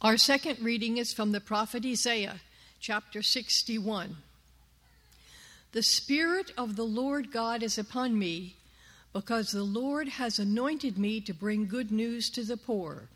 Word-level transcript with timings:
Our 0.00 0.16
second 0.16 0.60
reading 0.60 0.96
is 0.96 1.12
from 1.12 1.32
the 1.32 1.40
prophet 1.40 1.84
Isaiah, 1.84 2.36
chapter 2.78 3.20
61. 3.20 4.18
The 5.72 5.82
Spirit 5.82 6.52
of 6.56 6.76
the 6.76 6.84
Lord 6.84 7.32
God 7.32 7.64
is 7.64 7.78
upon 7.78 8.16
me, 8.16 8.54
because 9.12 9.50
the 9.50 9.64
Lord 9.64 10.06
has 10.10 10.38
anointed 10.38 10.98
me 10.98 11.20
to 11.22 11.34
bring 11.34 11.66
good 11.66 11.90
news 11.90 12.30
to 12.30 12.44
the 12.44 12.56
poor. 12.56 13.08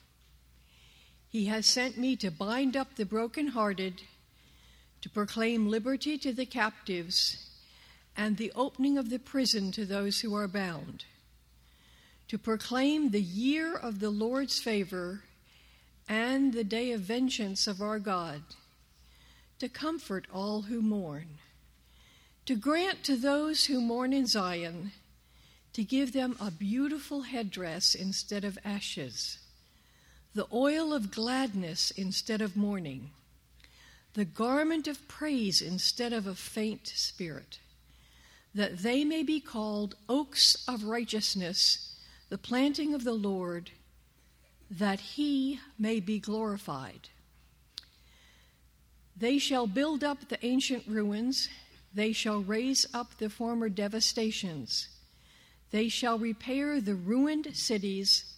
He 1.31 1.45
has 1.45 1.67
sent 1.67 1.99
me 1.99 2.17
to 2.17 2.33
bind 2.33 2.77
up 2.77 2.97
the 2.97 3.07
brokenhearted, 3.07 4.03
to 5.03 5.09
proclaim 5.09 5.71
liberty 5.71 6.19
to 6.19 6.33
the 6.33 6.47
captives, 6.47 7.49
and 8.17 8.37
the 8.37 8.51
opening 8.57 8.99
of 8.99 9.09
the 9.09 9.21
prison 9.21 9.71
to 9.71 9.85
those 9.85 10.19
who 10.19 10.35
are 10.35 10.49
bound, 10.49 11.05
to 12.27 12.39
proclaim 12.39 13.11
the 13.11 13.23
year 13.23 13.73
of 13.73 14.01
the 14.01 14.11
Lord's 14.11 14.59
favor 14.59 15.23
and 16.09 16.53
the 16.53 16.65
day 16.65 16.93
of 16.93 17.01
vengeance 17.01 17.67
of 17.67 17.81
our 17.81 17.99
God, 17.99 18.43
to 19.59 19.69
comfort 19.69 20.27
all 20.33 20.63
who 20.63 20.83
mourn, 20.83 21.39
to 22.47 22.57
grant 22.57 23.05
to 23.05 23.17
those 23.17 23.67
who 23.67 23.81
mourn 23.81 24.13
in 24.13 24.27
Zion, 24.27 24.93
to 25.73 25.85
give 25.85 26.13
them 26.13 26.37
a 26.41 26.51
beautiful 26.51 27.23
headdress 27.23 27.95
instead 27.95 28.45
of 28.45 28.59
ashes 28.65 29.39
the 30.35 30.47
oil 30.53 30.95
of 30.95 31.11
gladness 31.11 31.91
instead 31.91 32.41
of 32.41 32.57
mourning, 32.57 33.11
the 34.15 34.25
garment 34.25 34.87
of 34.87 35.07
praise 35.09 35.61
instead 35.61 36.13
of 36.13 36.27
a 36.27 36.35
faint 36.35 36.87
spirit, 36.89 37.59
that 38.55 38.79
they 38.79 39.05
may 39.05 39.23
be 39.23 39.41
called 39.41 39.95
oaks 40.09 40.65
of 40.67 40.85
righteousness, 40.85 41.97
the 42.31 42.39
planting 42.39 42.95
of 42.95 43.05
the 43.05 43.13
Lord, 43.13 43.71
that 44.79 45.01
he 45.01 45.61
may 45.79 46.01
be 46.01 46.19
glorified. 46.19 47.11
They 49.17 49.39
shall 49.39 49.67
build 49.67 50.03
up 50.03 50.29
the 50.29 50.45
ancient 50.45 50.85
ruins, 50.87 51.49
they 51.95 52.13
shall 52.13 52.41
raise 52.41 52.87
up 52.95 53.19
the 53.19 53.29
former 53.29 53.69
devastations, 53.69 54.89
they 55.71 55.89
shall 55.89 56.19
repair 56.19 56.81
the 56.81 56.95
ruined 56.95 57.55
cities 57.55 58.35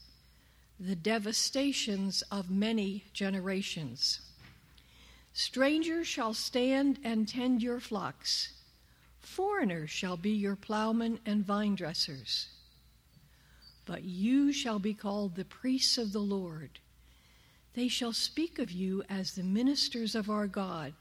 the 0.80 0.96
devastations 0.96 2.22
of 2.32 2.50
many 2.50 3.04
generations. 3.12 4.20
Strangers 5.32 6.06
shall 6.08 6.34
stand 6.34 6.98
and 7.04 7.28
tend 7.28 7.62
your 7.62 7.78
flocks, 7.78 8.52
foreigners 9.20 9.90
shall 9.90 10.16
be 10.16 10.30
your 10.30 10.56
plowmen 10.56 11.20
and 11.24 11.44
vine 11.44 11.76
dressers. 11.76 12.48
But 13.86 14.04
you 14.04 14.52
shall 14.52 14.78
be 14.78 14.94
called 14.94 15.34
the 15.34 15.44
priests 15.44 15.98
of 15.98 16.12
the 16.12 16.20
Lord. 16.20 16.78
They 17.74 17.88
shall 17.88 18.12
speak 18.12 18.58
of 18.58 18.70
you 18.70 19.02
as 19.08 19.32
the 19.32 19.42
ministers 19.42 20.14
of 20.14 20.30
our 20.30 20.46
God. 20.46 20.94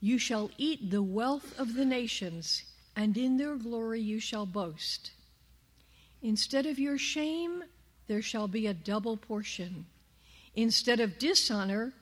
You 0.00 0.18
shall 0.18 0.50
eat 0.58 0.90
the 0.90 1.02
wealth 1.02 1.58
of 1.58 1.74
the 1.74 1.84
nations, 1.84 2.62
and 2.94 3.16
in 3.16 3.36
their 3.36 3.56
glory 3.56 4.00
you 4.00 4.20
shall 4.20 4.46
boast. 4.46 5.10
Instead 6.22 6.66
of 6.66 6.78
your 6.78 6.98
shame, 6.98 7.64
there 8.06 8.22
shall 8.22 8.48
be 8.48 8.66
a 8.66 8.74
double 8.74 9.16
portion. 9.16 9.86
Instead 10.54 11.00
of 11.00 11.18
dishonor, 11.18 11.92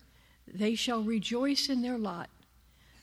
they 0.47 0.75
shall 0.75 1.03
rejoice 1.03 1.69
in 1.69 1.83
their 1.83 1.99
lot. 1.99 2.29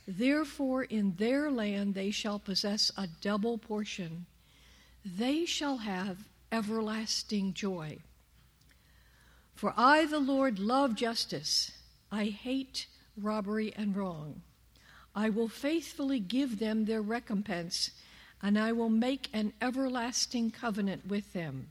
Therefore, 0.07 0.83
in 0.83 1.15
their 1.17 1.49
land 1.49 1.95
they 1.95 2.11
shall 2.11 2.39
possess 2.39 2.91
a 2.97 3.07
double 3.21 3.57
portion. 3.57 4.25
They 5.05 5.45
shall 5.45 5.77
have 5.77 6.17
everlasting 6.53 7.53
joy. 7.53 7.97
For 9.55 9.73
I, 9.75 10.05
the 10.05 10.19
Lord, 10.19 10.59
love 10.59 10.95
justice. 10.95 11.71
I 12.11 12.25
hate 12.25 12.85
robbery 13.17 13.73
and 13.75 13.95
wrong. 13.95 14.43
I 15.15 15.29
will 15.29 15.47
faithfully 15.47 16.19
give 16.19 16.59
them 16.59 16.85
their 16.85 17.01
recompense, 17.01 17.91
and 18.41 18.57
I 18.57 18.71
will 18.71 18.89
make 18.89 19.29
an 19.33 19.53
everlasting 19.61 20.51
covenant 20.51 21.07
with 21.07 21.33
them. 21.33 21.69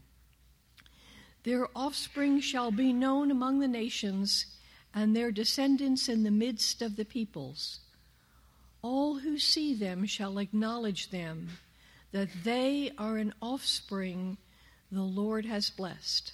Their 1.45 1.69
offspring 1.77 2.41
shall 2.41 2.73
be 2.73 2.93
known 2.93 3.31
among 3.31 3.61
the 3.61 3.69
nations, 3.69 4.47
and 4.95 5.15
their 5.15 5.31
descendants 5.31 6.09
in 6.09 6.25
the 6.25 6.31
midst 6.31 6.83
of 6.83 6.97
the 6.97 7.05
peoples. 7.05 7.81
All 8.81 9.19
who 9.19 9.39
see 9.39 9.75
them 9.75 10.07
shall 10.07 10.39
acknowledge 10.39 11.11
them, 11.11 11.51
that 12.11 12.29
they 12.45 12.91
are 12.99 13.17
an 13.17 13.33
offspring 13.41 14.39
the 14.93 15.03
Lord 15.03 15.47
has 15.47 15.71
blessed. 15.71 16.33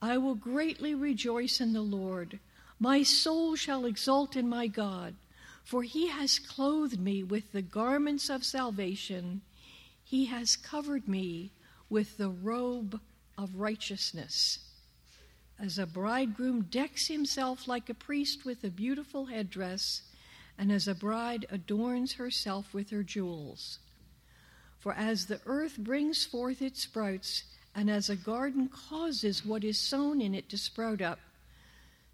I 0.00 0.18
will 0.18 0.34
greatly 0.34 0.94
rejoice 0.94 1.60
in 1.60 1.72
the 1.72 1.82
Lord. 1.82 2.38
My 2.80 3.02
soul 3.02 3.56
shall 3.56 3.84
exult 3.84 4.36
in 4.36 4.48
my 4.48 4.66
God, 4.66 5.14
for 5.62 5.82
he 5.82 6.08
has 6.08 6.38
clothed 6.38 6.98
me 6.98 7.22
with 7.22 7.52
the 7.52 7.62
garments 7.62 8.28
of 8.28 8.44
salvation. 8.44 9.42
He 10.02 10.26
has 10.26 10.56
covered 10.56 11.08
me 11.08 11.52
with 11.88 12.16
the 12.16 12.30
robe 12.30 13.00
of 13.38 13.54
righteousness. 13.56 14.58
As 15.58 15.78
a 15.78 15.86
bridegroom 15.86 16.62
decks 16.62 17.06
himself 17.06 17.68
like 17.68 17.88
a 17.88 17.94
priest 17.94 18.44
with 18.44 18.64
a 18.64 18.70
beautiful 18.70 19.26
headdress, 19.26 20.02
and 20.58 20.72
as 20.72 20.88
a 20.88 20.94
bride 20.94 21.46
adorns 21.50 22.14
herself 22.14 22.74
with 22.74 22.90
her 22.90 23.02
jewels. 23.02 23.78
For 24.78 24.92
as 24.92 25.26
the 25.26 25.40
earth 25.46 25.78
brings 25.78 26.24
forth 26.24 26.60
its 26.60 26.82
sprouts, 26.82 27.44
and 27.74 27.90
as 27.90 28.08
a 28.08 28.16
garden 28.16 28.68
causes 28.68 29.44
what 29.44 29.64
is 29.64 29.78
sown 29.78 30.20
in 30.20 30.34
it 30.34 30.48
to 30.50 30.58
sprout 30.58 31.02
up, 31.02 31.18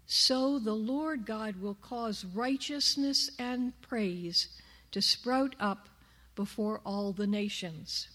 so 0.05 0.59
the 0.59 0.73
Lord 0.73 1.25
God 1.25 1.61
will 1.61 1.75
cause 1.75 2.25
righteousness 2.25 3.31
and 3.39 3.79
praise 3.81 4.49
to 4.91 5.01
sprout 5.01 5.55
up 5.59 5.87
before 6.35 6.81
all 6.85 7.13
the 7.13 7.27
nations. 7.27 8.09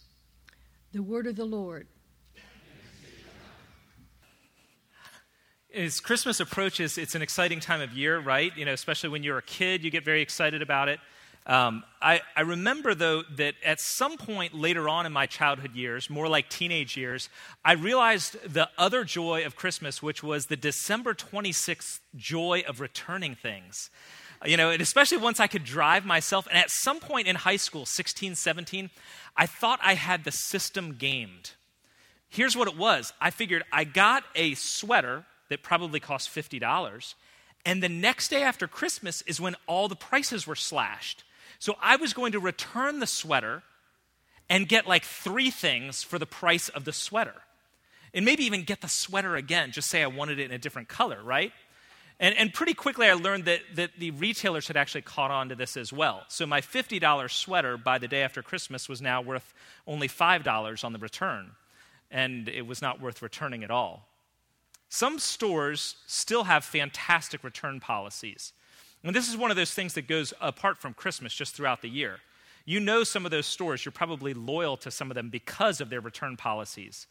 The 0.92 1.02
word 1.02 1.26
of 1.26 1.36
the 1.36 1.44
Lord. 1.44 1.86
as 5.76 6.00
Christmas 6.00 6.40
approaches, 6.40 6.96
it's 6.96 7.14
an 7.14 7.22
exciting 7.22 7.60
time 7.60 7.80
of 7.82 7.92
year, 7.92 8.18
right? 8.18 8.50
You 8.56 8.64
know, 8.64 8.72
especially 8.72 9.10
when 9.10 9.22
you're 9.22 9.38
a 9.38 9.42
kid, 9.42 9.84
you 9.84 9.90
get 9.90 10.04
very 10.04 10.22
excited 10.22 10.62
about 10.62 10.88
it. 10.88 10.98
Um, 11.46 11.84
I, 12.02 12.22
I, 12.34 12.40
remember, 12.40 12.92
though, 12.92 13.22
that 13.36 13.54
at 13.64 13.78
some 13.78 14.16
point 14.16 14.52
later 14.52 14.88
on 14.88 15.06
in 15.06 15.12
my 15.12 15.26
childhood 15.26 15.76
years, 15.76 16.10
more 16.10 16.26
like 16.28 16.48
teenage 16.48 16.96
years, 16.96 17.28
I 17.64 17.74
realized 17.74 18.52
the 18.52 18.68
other 18.76 19.04
joy 19.04 19.46
of 19.46 19.54
Christmas, 19.54 20.02
which 20.02 20.24
was 20.24 20.46
the 20.46 20.56
December 20.56 21.14
26th 21.14 22.00
joy 22.16 22.64
of 22.66 22.80
returning 22.80 23.36
things. 23.36 23.90
You 24.44 24.56
know, 24.56 24.70
and 24.70 24.82
especially 24.82 25.18
once 25.18 25.38
I 25.38 25.46
could 25.46 25.62
drive 25.62 26.04
myself. 26.04 26.48
And 26.48 26.58
at 26.58 26.70
some 26.70 26.98
point 26.98 27.28
in 27.28 27.36
high 27.36 27.56
school, 27.56 27.86
16, 27.86 28.34
17, 28.34 28.90
I 29.36 29.46
thought 29.46 29.78
I 29.82 29.94
had 29.94 30.24
the 30.24 30.32
system 30.32 30.94
gamed. 30.94 31.52
Here's 32.28 32.56
what 32.56 32.66
it 32.66 32.76
was 32.76 33.12
I 33.20 33.30
figured 33.30 33.62
I 33.72 33.84
got 33.84 34.24
a 34.34 34.54
sweater 34.54 35.24
that 35.48 35.62
probably 35.62 36.00
cost 36.00 36.28
$50. 36.28 37.14
And 37.64 37.82
the 37.82 37.88
next 37.88 38.28
day 38.28 38.42
after 38.42 38.66
Christmas 38.66 39.22
is 39.22 39.40
when 39.40 39.54
all 39.66 39.88
the 39.88 39.96
prices 39.96 40.44
were 40.46 40.56
slashed. 40.56 41.24
So 41.58 41.76
I 41.80 41.96
was 41.96 42.12
going 42.12 42.32
to 42.32 42.40
return 42.40 43.00
the 43.00 43.06
sweater 43.06 43.62
and 44.48 44.68
get 44.68 44.86
like 44.86 45.04
three 45.04 45.50
things 45.50 46.02
for 46.02 46.18
the 46.18 46.26
price 46.26 46.68
of 46.68 46.84
the 46.84 46.92
sweater. 46.92 47.34
And 48.14 48.24
maybe 48.24 48.44
even 48.44 48.62
get 48.62 48.80
the 48.80 48.88
sweater 48.88 49.36
again, 49.36 49.72
just 49.72 49.88
say 49.88 50.02
I 50.02 50.06
wanted 50.06 50.38
it 50.38 50.44
in 50.44 50.52
a 50.52 50.58
different 50.58 50.88
color, 50.88 51.22
right? 51.22 51.52
And, 52.18 52.36
and 52.36 52.52
pretty 52.52 52.72
quickly 52.72 53.08
I 53.08 53.14
learned 53.14 53.44
that, 53.44 53.60
that 53.74 53.90
the 53.98 54.10
retailers 54.12 54.68
had 54.68 54.76
actually 54.76 55.02
caught 55.02 55.30
on 55.30 55.50
to 55.50 55.54
this 55.54 55.76
as 55.76 55.92
well. 55.92 56.24
So 56.28 56.46
my 56.46 56.60
$50 56.60 57.30
sweater 57.30 57.76
by 57.76 57.98
the 57.98 58.08
day 58.08 58.22
after 58.22 58.42
Christmas 58.42 58.88
was 58.88 59.02
now 59.02 59.20
worth 59.20 59.52
only 59.86 60.08
$5 60.08 60.84
on 60.84 60.92
the 60.92 60.98
return. 60.98 61.50
And 62.10 62.48
it 62.48 62.66
was 62.66 62.80
not 62.80 63.00
worth 63.00 63.20
returning 63.20 63.64
at 63.64 63.70
all. 63.70 64.08
Some 64.88 65.18
stores 65.18 65.96
still 66.06 66.44
have 66.44 66.64
fantastic 66.64 67.42
return 67.44 67.80
policies. 67.80 68.52
And 69.06 69.14
this 69.14 69.28
is 69.28 69.36
one 69.36 69.52
of 69.52 69.56
those 69.56 69.72
things 69.72 69.94
that 69.94 70.08
goes 70.08 70.34
apart 70.40 70.78
from 70.78 70.92
Christmas 70.92 71.32
just 71.32 71.54
throughout 71.54 71.80
the 71.80 71.88
year. 71.88 72.18
You 72.64 72.80
know 72.80 73.04
some 73.04 73.24
of 73.24 73.30
those 73.30 73.46
stores, 73.46 73.84
you're 73.84 73.92
probably 73.92 74.34
loyal 74.34 74.76
to 74.78 74.90
some 74.90 75.12
of 75.12 75.14
them 75.14 75.30
because 75.30 75.80
of 75.80 75.90
their 75.90 76.00
return 76.00 76.36
policies. 76.36 77.06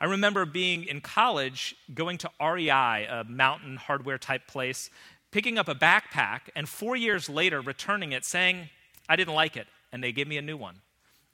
I 0.00 0.06
remember 0.06 0.46
being 0.46 0.84
in 0.84 1.02
college, 1.02 1.76
going 1.92 2.16
to 2.18 2.30
REI, 2.40 3.04
a 3.04 3.26
mountain 3.28 3.76
hardware 3.76 4.16
type 4.16 4.46
place, 4.46 4.88
picking 5.32 5.58
up 5.58 5.68
a 5.68 5.74
backpack, 5.74 6.40
and 6.56 6.66
four 6.66 6.96
years 6.96 7.28
later 7.28 7.60
returning 7.60 8.12
it 8.12 8.24
saying, 8.24 8.70
I 9.06 9.16
didn't 9.16 9.34
like 9.34 9.58
it, 9.58 9.66
and 9.92 10.02
they 10.02 10.12
gave 10.12 10.26
me 10.26 10.38
a 10.38 10.42
new 10.42 10.56
one. 10.56 10.76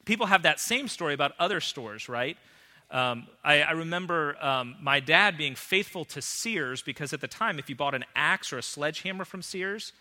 People 0.07 0.27
have 0.27 0.43
that 0.43 0.59
same 0.59 0.89
story 0.89 1.15
about 1.15 1.33
other 1.39 1.61
stores, 1.61 2.09
right? 2.09 2.37
Um, 2.91 3.29
I, 3.45 3.63
I, 3.63 3.71
remember 3.71 4.37
um, 4.45 4.75
my 4.83 4.99
dad 4.99 5.39
being 5.39 5.55
faithful 5.55 6.05
to 6.07 6.21
Sears 6.21 6.83
because 6.83 7.13
at 7.13 7.21
the 7.21 7.29
time, 7.29 7.61
if 7.61 7.71
you 7.71 7.77
bought 7.77 7.95
an 7.95 8.05
axe 8.17 8.53
or 8.53 8.59
a 8.59 8.63
sledgehammer 8.63 9.25
from 9.25 9.43
Sears, 9.43 9.93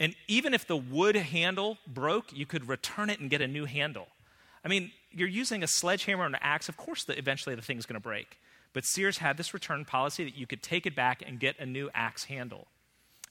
and 0.00 0.16
even 0.28 0.54
if 0.54 0.66
the 0.66 0.76
wood 0.76 1.14
handle 1.14 1.76
broke, 1.86 2.32
you 2.32 2.46
could 2.46 2.68
return 2.68 3.10
it 3.10 3.20
and 3.20 3.28
get 3.28 3.42
a 3.42 3.46
new 3.46 3.66
handle. 3.66 4.06
I 4.64 4.68
mean, 4.68 4.92
you're 5.10 5.28
using 5.28 5.62
a 5.62 5.66
sledgehammer 5.66 6.24
and 6.24 6.34
an 6.34 6.40
axe, 6.42 6.70
of 6.70 6.78
course, 6.78 7.04
the, 7.04 7.18
eventually 7.18 7.54
the 7.54 7.60
thing's 7.60 7.84
going 7.84 7.94
to 7.94 8.00
break. 8.00 8.38
But 8.72 8.86
Sears 8.86 9.18
had 9.18 9.36
this 9.36 9.52
return 9.52 9.84
policy 9.84 10.24
that 10.24 10.34
you 10.34 10.46
could 10.46 10.62
take 10.62 10.86
it 10.86 10.96
back 10.96 11.22
and 11.26 11.38
get 11.38 11.58
a 11.58 11.66
new 11.66 11.90
axe 11.94 12.24
handle. 12.24 12.66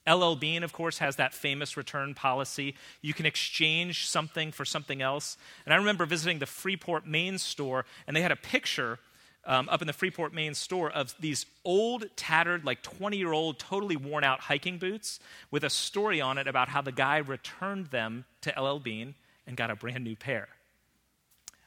LL 0.10 0.36
Bean, 0.36 0.64
of 0.64 0.74
course, 0.74 0.98
has 0.98 1.18
that 1.18 1.34
famous 1.34 1.78
return 1.78 2.14
policy. 2.14 2.76
You 3.02 3.14
can 3.14 3.26
exchange 3.26 4.08
something 4.08 4.52
for 4.52 4.66
something 4.66 5.02
else. 5.02 5.38
And 5.66 5.74
I 5.74 5.78
remember 5.78 6.06
visiting 6.06 6.40
the 6.40 6.46
Freeport, 6.46 7.06
Maine 7.06 7.38
store, 7.38 7.86
and 8.08 8.16
they 8.16 8.22
had 8.22 8.32
a 8.32 8.36
picture 8.36 9.00
um, 9.46 9.70
up 9.70 9.82
in 9.82 9.88
the 9.88 9.94
Freeport, 9.94 10.34
Maine 10.34 10.54
store 10.54 10.92
of 10.92 11.16
these 11.20 11.46
old, 11.66 12.06
tattered, 12.16 12.64
like 12.64 12.84
20 12.84 13.18
year 13.18 13.32
old, 13.32 13.60
totally 13.60 13.96
worn 13.96 14.24
out 14.24 14.40
hiking 14.40 14.78
boots 14.78 15.20
with 15.50 15.64
a 15.64 15.70
story 15.70 16.22
on 16.22 16.38
it 16.38 16.48
about 16.48 16.70
how 16.70 16.82
the 16.82 16.92
guy 16.92 17.18
returned 17.18 17.88
them 17.88 18.26
to 18.42 18.60
LL 18.60 18.80
Bean 18.80 19.16
and 19.48 19.58
got 19.58 19.72
a 19.72 19.76
brand 19.76 20.04
new 20.04 20.16
pair. 20.16 20.48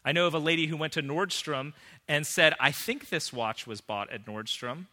I 0.05 0.13
know 0.13 0.27
of 0.27 0.35
a 0.35 0.39
lady 0.39 0.67
who 0.67 0.77
went 0.77 0.93
to 0.95 1.03
Nordstrom 1.03 1.73
and 2.07 2.27
said, 2.27 2.55
I 2.61 2.71
think 2.71 3.09
this 3.09 3.33
watch 3.33 3.67
was 3.67 3.81
bought 3.81 4.11
at 4.11 4.27
Nordstrom. 4.27 4.87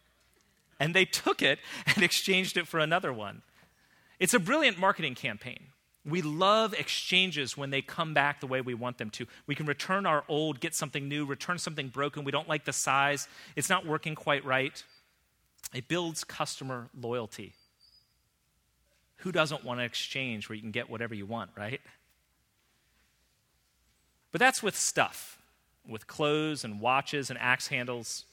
And 0.82 0.94
they 0.94 1.04
took 1.04 1.42
it 1.42 1.60
and 1.86 2.02
exchanged 2.02 2.56
it 2.56 2.66
for 2.66 2.80
another 2.80 3.12
one. 3.12 3.42
It's 4.18 4.34
a 4.34 4.40
brilliant 4.40 4.78
marketing 4.78 5.14
campaign. 5.14 5.60
We 6.04 6.22
love 6.22 6.74
exchanges 6.74 7.56
when 7.56 7.70
they 7.70 7.82
come 7.82 8.12
back 8.12 8.40
the 8.40 8.48
way 8.48 8.60
we 8.60 8.74
want 8.74 8.98
them 8.98 9.08
to. 9.10 9.26
We 9.46 9.54
can 9.54 9.66
return 9.66 10.06
our 10.06 10.24
old, 10.26 10.58
get 10.58 10.74
something 10.74 11.08
new, 11.08 11.24
return 11.24 11.58
something 11.58 11.86
broken. 11.86 12.24
We 12.24 12.32
don't 12.32 12.48
like 12.48 12.64
the 12.64 12.72
size, 12.72 13.28
it's 13.54 13.70
not 13.70 13.86
working 13.86 14.16
quite 14.16 14.44
right. 14.44 14.82
It 15.72 15.86
builds 15.86 16.24
customer 16.24 16.88
loyalty. 17.00 17.52
Who 19.18 19.30
doesn't 19.30 19.64
want 19.64 19.78
an 19.78 19.86
exchange 19.86 20.48
where 20.48 20.56
you 20.56 20.62
can 20.62 20.72
get 20.72 20.90
whatever 20.90 21.14
you 21.14 21.26
want, 21.26 21.50
right? 21.56 21.80
But 24.32 24.40
that's 24.40 24.64
with 24.64 24.76
stuff, 24.76 25.38
with 25.86 26.08
clothes 26.08 26.64
and 26.64 26.80
watches 26.80 27.30
and 27.30 27.38
axe 27.38 27.68
handles. 27.68 28.24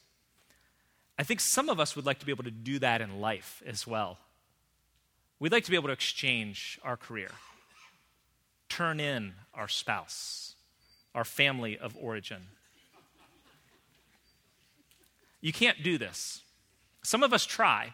I 1.19 1.24
think 1.24 1.42
some 1.42 1.68
of 1.68 1.81
us 1.81 1.98
would 1.98 2.06
like 2.06 2.19
to 2.19 2.25
be 2.25 2.31
able 2.31 2.45
to 2.45 2.51
do 2.51 2.80
that 2.80 3.01
in 3.01 3.19
life 3.19 3.62
as 3.68 3.86
well. 3.86 4.19
We'd 5.38 5.51
like 5.51 5.66
to 5.66 5.69
be 5.69 5.75
able 5.75 5.89
to 5.89 5.94
exchange 5.94 6.80
our 6.81 6.95
career, 6.95 7.30
turn 8.69 9.01
in 9.01 9.33
our 9.54 9.68
spouse, 9.68 10.56
our 11.13 11.25
family 11.25 11.77
of 11.77 11.98
origin. 12.00 12.44
You 15.42 15.51
can't 15.51 15.83
do 15.83 15.98
this. 15.98 16.42
Some 17.04 17.21
of 17.21 17.33
us 17.33 17.45
try. 17.45 17.94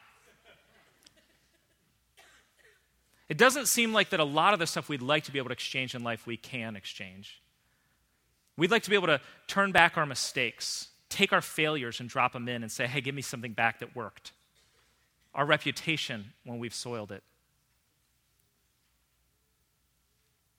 It 3.28 3.40
doesn't 3.40 3.68
seem 3.68 3.92
like 3.92 4.12
that 4.12 4.20
a 4.20 4.24
lot 4.24 4.54
of 4.54 4.60
the 4.60 4.68
stuff 4.68 4.88
we'd 4.88 5.02
like 5.02 5.24
to 5.24 5.32
be 5.32 5.40
able 5.40 5.50
to 5.50 5.54
exchange 5.54 5.96
in 5.96 6.04
life 6.04 6.28
we 6.28 6.38
can 6.38 6.76
exchange. 6.76 7.42
We'd 8.56 8.70
like 8.70 8.84
to 8.84 8.92
be 8.92 8.96
able 8.96 9.08
to 9.08 9.20
turn 9.48 9.72
back 9.72 9.98
our 9.98 10.06
mistakes, 10.06 10.90
take 11.16 11.32
our 11.32 11.42
failures 11.42 12.00
and 12.00 12.10
drop 12.10 12.34
them 12.34 12.50
in 12.50 12.62
and 12.62 12.72
say, 12.72 12.88
hey, 12.88 13.00
give 13.00 13.16
me 13.16 13.22
something 13.22 13.54
back 13.54 13.80
that 13.80 13.96
worked. 13.96 14.34
Our 15.34 15.46
reputation 15.46 16.34
when 16.44 16.60
we've 16.60 16.74
soiled 16.74 17.12
it. 17.12 17.24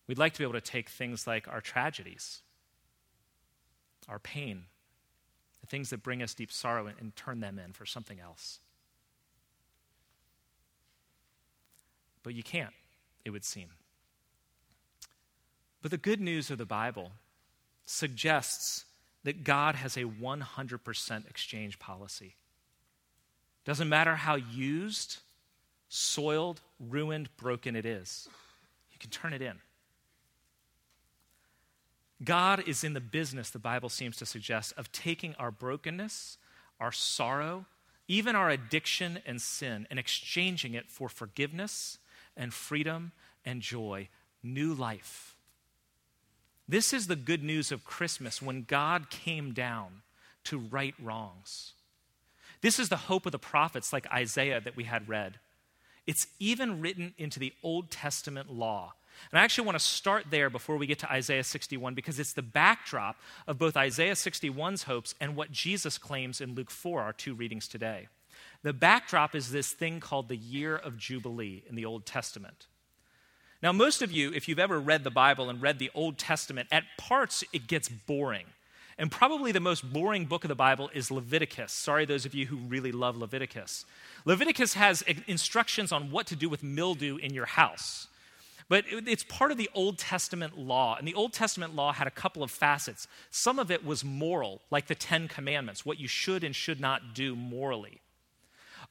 We'd 0.07 0.19
like 0.19 0.33
to 0.35 0.39
be 0.39 0.45
able 0.45 0.55
to 0.55 0.61
take 0.61 0.89
things 0.89 1.27
like 1.27 1.47
our 1.49 1.61
tragedies, 1.61 2.43
our 4.09 4.19
pain, 4.19 4.65
the 5.61 5.67
things 5.67 5.91
that 5.91 6.03
bring 6.03 6.23
us 6.23 6.33
deep 6.33 6.53
sorrow, 6.53 6.87
and, 6.87 6.97
and 7.01 7.15
turn 7.17 7.41
them 7.41 7.59
in 7.59 7.73
for 7.73 7.85
something 7.85 8.21
else. 8.21 8.61
But 12.23 12.35
you 12.35 12.43
can't, 12.43 12.73
it 13.25 13.31
would 13.31 13.45
seem. 13.45 13.69
But 15.83 15.91
the 15.91 15.99
good 15.99 16.21
news 16.21 16.51
of 16.51 16.59
the 16.59 16.67
Bible 16.67 17.13
suggests 17.85 18.85
that 19.27 19.43
God 19.43 19.75
has 19.75 19.97
a 19.97 20.05
100% 20.05 21.29
exchange 21.29 21.81
policy. 21.81 22.37
Doesn't 23.65 23.89
matter 23.89 24.15
how 24.15 24.37
used, 24.37 25.17
soiled, 25.89 26.61
ruined, 26.79 27.37
broken 27.37 27.75
it 27.75 27.85
is, 27.85 28.29
you 28.93 29.01
can 29.01 29.11
turn 29.11 29.33
it 29.33 29.43
in. 29.43 29.59
God 32.23 32.69
is 32.69 32.85
in 32.85 32.93
the 32.93 33.01
business, 33.01 33.51
the 33.51 33.59
Bible 33.59 33.89
seems 33.89 34.17
to 34.19 34.27
suggest, 34.27 34.73
of 34.77 34.93
taking 34.93 35.35
our 35.41 35.51
brokenness, 35.51 36.39
our 36.79 36.93
sorrow, 36.93 37.67
even 38.07 38.37
our 38.37 38.49
addiction 38.49 39.19
and 39.27 39.43
sin, 39.43 39.89
and 39.91 39.99
exchanging 39.99 40.75
it 40.75 40.89
for 40.89 41.09
forgiveness 41.09 41.99
and 42.37 42.55
freedom 42.55 43.11
and 43.45 43.61
joy, 43.61 44.09
new 44.45 44.73
life. 44.73 45.36
This 46.69 46.93
is 46.93 47.07
the 47.07 47.17
good 47.17 47.45
news 47.45 47.71
of 47.71 47.85
Christmas 47.85 48.43
when 48.43 48.65
God 48.65 49.09
came 49.11 49.53
down 49.53 50.03
to 50.45 50.59
right 50.59 50.95
wrongs. 51.01 51.73
This 52.61 52.79
is 52.79 52.89
the 52.89 52.97
hope 52.97 53.27
of 53.27 53.33
the 53.33 53.39
prophets 53.39 53.93
like 53.93 54.11
Isaiah 54.13 54.61
that 54.61 54.77
we 54.77 54.85
had 54.85 55.09
read. 55.09 55.39
It's 56.07 56.27
even 56.39 56.81
written 56.81 57.15
into 57.19 57.39
the 57.39 57.53
Old 57.63 57.91
Testament 57.91 58.51
law. 58.51 58.95
And 59.31 59.39
I 59.39 59.45
actually 59.45 59.67
want 59.67 59.79
to 59.79 59.85
start 59.85 60.27
there 60.31 60.51
before 60.51 60.77
we 60.77 60.87
get 60.87 60.99
to 61.01 61.11
Isaiah 61.11 61.45
61 61.45 61.95
because 61.95 62.19
it's 62.19 62.33
the 62.33 62.43
backdrop 62.43 63.17
of 63.47 63.59
both 63.59 63.77
Isaiah 63.77 64.13
61's 64.13 64.85
hopes 64.85 65.15
and 65.21 65.37
what 65.37 65.51
Jesus 65.51 65.99
claims 65.99 66.41
in 66.41 66.55
Luke 66.55 66.71
4, 66.71 67.01
our 67.01 67.13
two 67.13 67.35
readings 67.35 67.67
today. 67.67 68.09
The 68.63 68.73
backdrop 68.73 69.35
is 69.35 69.51
this 69.51 69.73
thing 69.73 70.01
called 70.01 70.29
the 70.29 70.37
year 70.37 70.77
of 70.77 70.99
Jubilee 70.99 71.65
in 71.69 71.77
the 71.77 71.85
Old 71.85 72.05
Testament. 72.05 72.67
Now, 73.63 73.73
most 73.73 74.03
of 74.03 74.13
you, 74.13 74.33
if 74.33 74.49
you've 74.49 74.59
ever 74.59 74.79
read 74.79 75.03
the 75.03 75.11
Bible 75.11 75.49
and 75.49 75.63
read 75.63 75.79
the 75.79 75.91
Old 75.95 76.19
Testament, 76.19 76.69
at 76.71 76.85
parts 76.99 77.43
it 77.53 77.67
gets 77.67 77.89
boring. 77.89 78.47
And 78.99 79.11
probably 79.11 79.53
the 79.53 79.61
most 79.61 79.93
boring 79.93 80.25
book 80.25 80.45
of 80.45 80.49
the 80.49 80.55
Bible 80.55 80.91
is 80.95 81.11
Leviticus. 81.11 81.73
Sorry, 81.73 82.05
those 82.07 82.25
of 82.25 82.35
you 82.35 82.47
who 82.47 82.57
really 82.57 82.93
love 82.93 83.17
Leviticus. 83.17 83.85
Leviticus 84.25 84.75
has 84.75 85.03
instructions 85.27 85.93
on 85.93 86.11
what 86.11 86.27
to 86.29 86.37
do 86.37 86.49
with 86.49 86.63
mildew 86.63 87.17
in 87.17 87.35
your 87.35 87.47
house. 87.47 88.09
But 88.69 88.85
it's 88.89 89.23
part 89.25 89.53
of 89.53 89.59
the 89.59 89.71
Old 89.75 89.99
Testament 89.99 90.59
law. 90.59 90.97
And 90.97 91.07
the 91.07 91.15
Old 91.15 91.33
Testament 91.33 91.77
law 91.77 91.93
had 91.93 92.07
a 92.07 92.11
couple 92.11 92.43
of 92.43 92.51
facets. 92.51 93.07
Some 93.31 93.59
of 93.59 93.71
it 93.71 93.85
was 93.85 94.03
moral, 94.03 94.61
like 94.71 94.87
the 94.87 94.95
Ten 94.95 95.29
Commandments, 95.29 95.87
what 95.87 96.01
you 96.01 96.09
should 96.09 96.43
and 96.43 96.55
should 96.55 96.81
not 96.81 97.15
do 97.15 97.37
morally. 97.37 98.01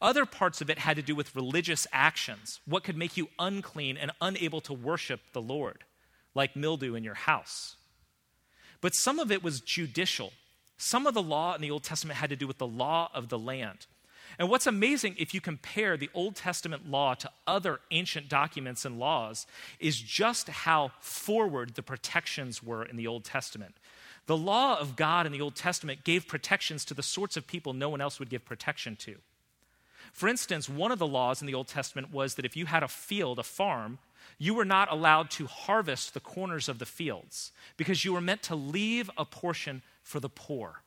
Other 0.01 0.25
parts 0.25 0.61
of 0.61 0.69
it 0.69 0.79
had 0.79 0.97
to 0.97 1.03
do 1.03 1.15
with 1.15 1.35
religious 1.35 1.87
actions, 1.91 2.59
what 2.65 2.83
could 2.83 2.97
make 2.97 3.17
you 3.17 3.29
unclean 3.39 3.97
and 3.97 4.11
unable 4.21 4.61
to 4.61 4.73
worship 4.73 5.21
the 5.33 5.41
Lord, 5.41 5.83
like 6.33 6.55
mildew 6.55 6.95
in 6.95 7.03
your 7.03 7.15
house. 7.15 7.75
But 8.81 8.93
some 8.93 9.19
of 9.19 9.31
it 9.31 9.43
was 9.43 9.61
judicial. 9.61 10.33
Some 10.77 11.07
of 11.07 11.13
the 11.13 11.23
law 11.23 11.55
in 11.55 11.61
the 11.61 11.71
Old 11.71 11.83
Testament 11.83 12.19
had 12.19 12.29
to 12.29 12.35
do 12.35 12.47
with 12.47 12.57
the 12.57 12.67
law 12.67 13.09
of 13.13 13.29
the 13.29 13.39
land. 13.39 13.87
And 14.37 14.49
what's 14.49 14.67
amazing, 14.67 15.15
if 15.17 15.33
you 15.33 15.39
compare 15.39 15.95
the 15.95 16.09
Old 16.13 16.35
Testament 16.35 16.89
law 16.89 17.13
to 17.15 17.31
other 17.47 17.79
ancient 17.91 18.27
documents 18.27 18.83
and 18.83 18.99
laws, 18.99 19.47
is 19.79 19.99
just 19.99 20.49
how 20.49 20.91
forward 20.99 21.75
the 21.75 21.83
protections 21.83 22.61
were 22.61 22.83
in 22.83 22.97
the 22.97 23.07
Old 23.07 23.23
Testament. 23.23 23.75
The 24.25 24.35
law 24.35 24.77
of 24.77 24.95
God 24.95 25.25
in 25.25 25.31
the 25.31 25.41
Old 25.41 25.55
Testament 25.55 26.03
gave 26.03 26.27
protections 26.27 26.83
to 26.85 26.93
the 26.93 27.03
sorts 27.03 27.37
of 27.37 27.47
people 27.47 27.73
no 27.73 27.89
one 27.89 28.01
else 28.01 28.19
would 28.19 28.29
give 28.29 28.43
protection 28.43 28.95
to. 28.97 29.15
For 30.15 30.29
instance, 30.29 30.69
one 30.69 30.93
of 30.93 30.97
the 30.97 31.05
laws 31.05 31.41
in 31.41 31.45
the 31.45 31.53
Old 31.53 31.67
Testament 31.67 32.09
was 32.09 32.35
that 32.35 32.45
if 32.45 32.55
you 32.55 32.67
had 32.67 32.83
a 32.83 32.87
field, 32.87 33.37
a 33.37 33.43
farm, 33.43 33.99
you 34.37 34.53
were 34.53 34.63
not 34.63 34.89
allowed 34.89 35.29
to 35.31 35.45
harvest 35.45 36.13
the 36.13 36.21
corners 36.21 36.69
of 36.69 36.79
the 36.79 36.85
fields 36.85 37.51
because 37.75 38.05
you 38.05 38.13
were 38.13 38.21
meant 38.21 38.41
to 38.43 38.55
leave 38.55 39.09
a 39.17 39.25
portion 39.25 39.81
for 40.03 40.21
the 40.21 40.29
poor 40.29 40.83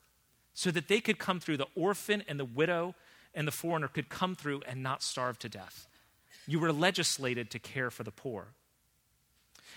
so 0.54 0.70
that 0.70 0.88
they 0.88 1.02
could 1.02 1.18
come 1.18 1.40
through, 1.40 1.58
the 1.58 1.66
orphan 1.74 2.24
and 2.26 2.40
the 2.40 2.44
widow 2.46 2.94
and 3.34 3.46
the 3.46 3.52
foreigner 3.52 3.86
could 3.86 4.08
come 4.08 4.34
through 4.34 4.62
and 4.66 4.82
not 4.82 5.02
starve 5.02 5.38
to 5.40 5.48
death. 5.50 5.86
You 6.46 6.58
were 6.58 6.72
legislated 6.72 7.50
to 7.50 7.58
care 7.58 7.90
for 7.90 8.04
the 8.04 8.10
poor. 8.10 8.46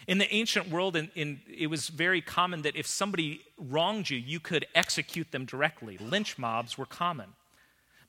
In 0.07 0.17
the 0.17 0.33
ancient 0.33 0.69
world, 0.69 0.95
in, 0.95 1.11
in, 1.13 1.41
it 1.45 1.67
was 1.67 1.89
very 1.89 2.21
common 2.21 2.61
that 2.61 2.77
if 2.77 2.87
somebody 2.87 3.41
wronged 3.57 4.09
you, 4.09 4.17
you 4.17 4.39
could 4.39 4.65
execute 4.75 5.33
them 5.33 5.43
directly. 5.43 5.97
Lynch 5.97 6.37
mobs 6.37 6.77
were 6.77 6.85
common. 6.85 7.33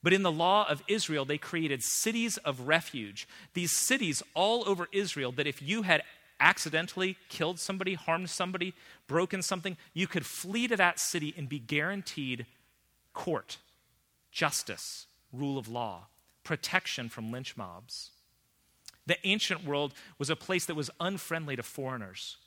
But 0.02 0.12
in 0.12 0.22
the 0.22 0.32
law 0.32 0.68
of 0.68 0.82
Israel, 0.88 1.24
they 1.24 1.38
created 1.38 1.82
cities 1.82 2.36
of 2.38 2.66
refuge. 2.66 3.28
These 3.54 3.76
cities 3.76 4.22
all 4.34 4.68
over 4.68 4.88
Israel 4.92 5.32
that 5.32 5.46
if 5.46 5.62
you 5.62 5.82
had 5.82 6.02
accidentally 6.40 7.16
killed 7.28 7.60
somebody, 7.60 7.94
harmed 7.94 8.28
somebody, 8.28 8.74
broken 9.06 9.42
something, 9.42 9.76
you 9.94 10.08
could 10.08 10.26
flee 10.26 10.66
to 10.66 10.76
that 10.76 10.98
city 10.98 11.32
and 11.36 11.48
be 11.48 11.60
guaranteed 11.60 12.46
court, 13.12 13.58
justice, 14.32 15.06
rule 15.32 15.56
of 15.56 15.68
law, 15.68 16.06
protection 16.42 17.08
from 17.08 17.30
lynch 17.30 17.56
mobs. 17.56 18.10
The 19.06 19.24
ancient 19.24 19.64
world 19.64 19.94
was 20.18 20.30
a 20.30 20.36
place 20.36 20.66
that 20.66 20.74
was 20.74 20.90
unfriendly 21.00 21.56
to 21.56 21.62
foreigners. 21.62 22.38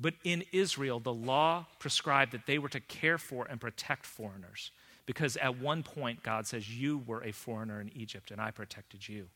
But 0.00 0.14
in 0.24 0.44
Israel, 0.52 1.00
the 1.00 1.12
law 1.12 1.66
prescribed 1.78 2.32
that 2.32 2.46
they 2.46 2.58
were 2.58 2.68
to 2.70 2.80
care 2.80 3.18
for 3.18 3.46
and 3.48 3.60
protect 3.60 4.06
foreigners. 4.06 4.70
Because 5.06 5.36
at 5.36 5.58
one 5.58 5.82
point, 5.82 6.22
God 6.22 6.46
says, 6.46 6.68
You 6.68 7.02
were 7.06 7.22
a 7.22 7.32
foreigner 7.32 7.80
in 7.80 7.90
Egypt, 7.94 8.30
and 8.30 8.40
I 8.40 8.50
protected 8.50 9.08
you. 9.08 9.26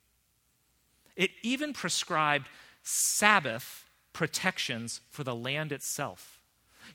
It 1.16 1.30
even 1.42 1.72
prescribed 1.72 2.48
Sabbath 2.82 3.84
protections 4.12 5.00
for 5.10 5.24
the 5.24 5.34
land 5.34 5.72
itself. 5.72 6.40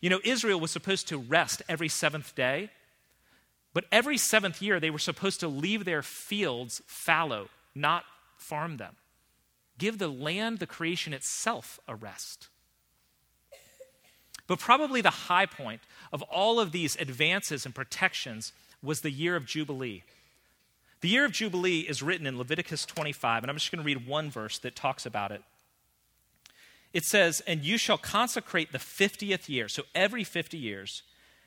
You 0.02 0.10
know, 0.10 0.20
Israel 0.24 0.60
was 0.60 0.72
supposed 0.72 1.08
to 1.10 1.18
rest 1.18 1.62
every 1.70 1.88
seventh 1.90 2.34
day, 2.36 2.72
but 3.74 3.86
every 3.92 4.18
seventh 4.18 4.62
year 4.62 4.80
they 4.80 4.90
were 4.90 5.00
supposed 5.00 5.40
to 5.42 5.48
leave 5.48 5.86
their 5.86 6.02
fields 6.02 6.82
fallow, 6.88 7.50
not 7.76 8.06
farm 8.38 8.78
them. 8.78 8.96
give 9.78 9.98
the 9.98 10.08
land, 10.08 10.60
the 10.60 10.68
creation 10.68 11.14
itself, 11.14 11.80
a 11.88 11.96
rest. 11.96 12.48
But 14.48 14.60
probably 14.60 15.02
the 15.02 15.10
high 15.10 15.46
point 15.46 15.82
of 16.12 16.22
all 16.24 16.60
of 16.60 16.72
these 16.72 16.96
advances 16.98 17.66
and 17.66 17.74
protections 17.74 18.54
was 18.84 19.02
the 19.02 19.12
year 19.12 19.36
of 19.36 19.46
Jubilee. 19.46 20.04
The 21.02 21.10
year 21.10 21.26
of 21.26 21.32
Jubilee 21.32 21.80
is 21.80 22.04
written 22.04 22.28
in 22.28 22.38
Leviticus 22.38 22.86
25, 22.86 23.44
and 23.44 23.50
I'm 23.50 23.58
just 23.58 23.72
going 23.72 23.84
to 23.84 23.86
read 23.86 24.08
one 24.08 24.30
verse 24.30 24.60
that 24.60 24.76
talks 24.76 25.06
about 25.06 25.32
it. 25.32 25.42
It 26.94 27.06
says, 27.06 27.42
And 27.48 27.64
you 27.64 27.78
shall 27.78 27.98
consecrate 27.98 28.72
the 28.72 28.78
50th 28.78 29.50
year, 29.50 29.68
so 29.68 29.84
every 29.96 30.24
50 30.24 30.58
years, 30.58 31.04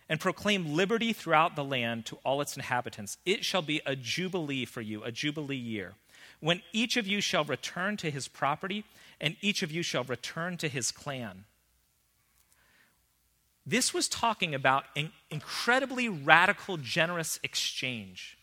and 0.09 0.21
proclaim 0.21 0.75
liberty 0.75 1.12
throughout 1.12 1.57
the 1.57 1.64
land 1.64 2.07
to 2.07 2.19
all 2.25 2.40
its 2.40 2.57
inhabitants. 2.57 3.19
It 3.25 3.45
shall 3.45 3.62
be 3.62 3.81
a 3.87 3.97
jubilee 3.97 4.64
for 4.64 4.81
you, 4.81 5.02
a 5.05 5.12
jubilee 5.12 5.57
year, 5.57 5.95
when 6.40 6.62
each 6.73 6.97
of 6.97 7.07
you 7.07 7.21
shall 7.21 7.45
return 7.45 7.97
to 7.99 8.11
his 8.11 8.28
property, 8.28 8.85
and 9.21 9.37
each 9.40 9.62
of 9.62 9.73
you 9.73 9.83
shall 9.83 10.05
return 10.05 10.57
to 10.59 10.69
his 10.69 10.90
clan. 10.90 11.45
This 13.66 13.92
was 13.92 14.08
talking 14.08 14.54
about 14.54 14.85
an 14.94 15.11
incredibly 15.28 16.08
radical, 16.08 16.76
generous 16.76 17.40
exchange. 17.42 18.38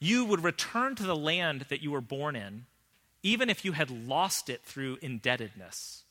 You 0.00 0.24
would 0.24 0.42
return 0.42 0.96
to 0.96 1.04
the 1.04 1.14
land 1.14 1.66
that 1.68 1.80
you 1.80 1.92
were 1.92 2.00
born 2.00 2.34
in, 2.34 2.66
even 3.22 3.48
if 3.48 3.64
you 3.64 3.72
had 3.72 3.88
lost 3.88 4.50
it 4.50 4.62
through 4.64 4.98
indebtedness. 5.00 6.02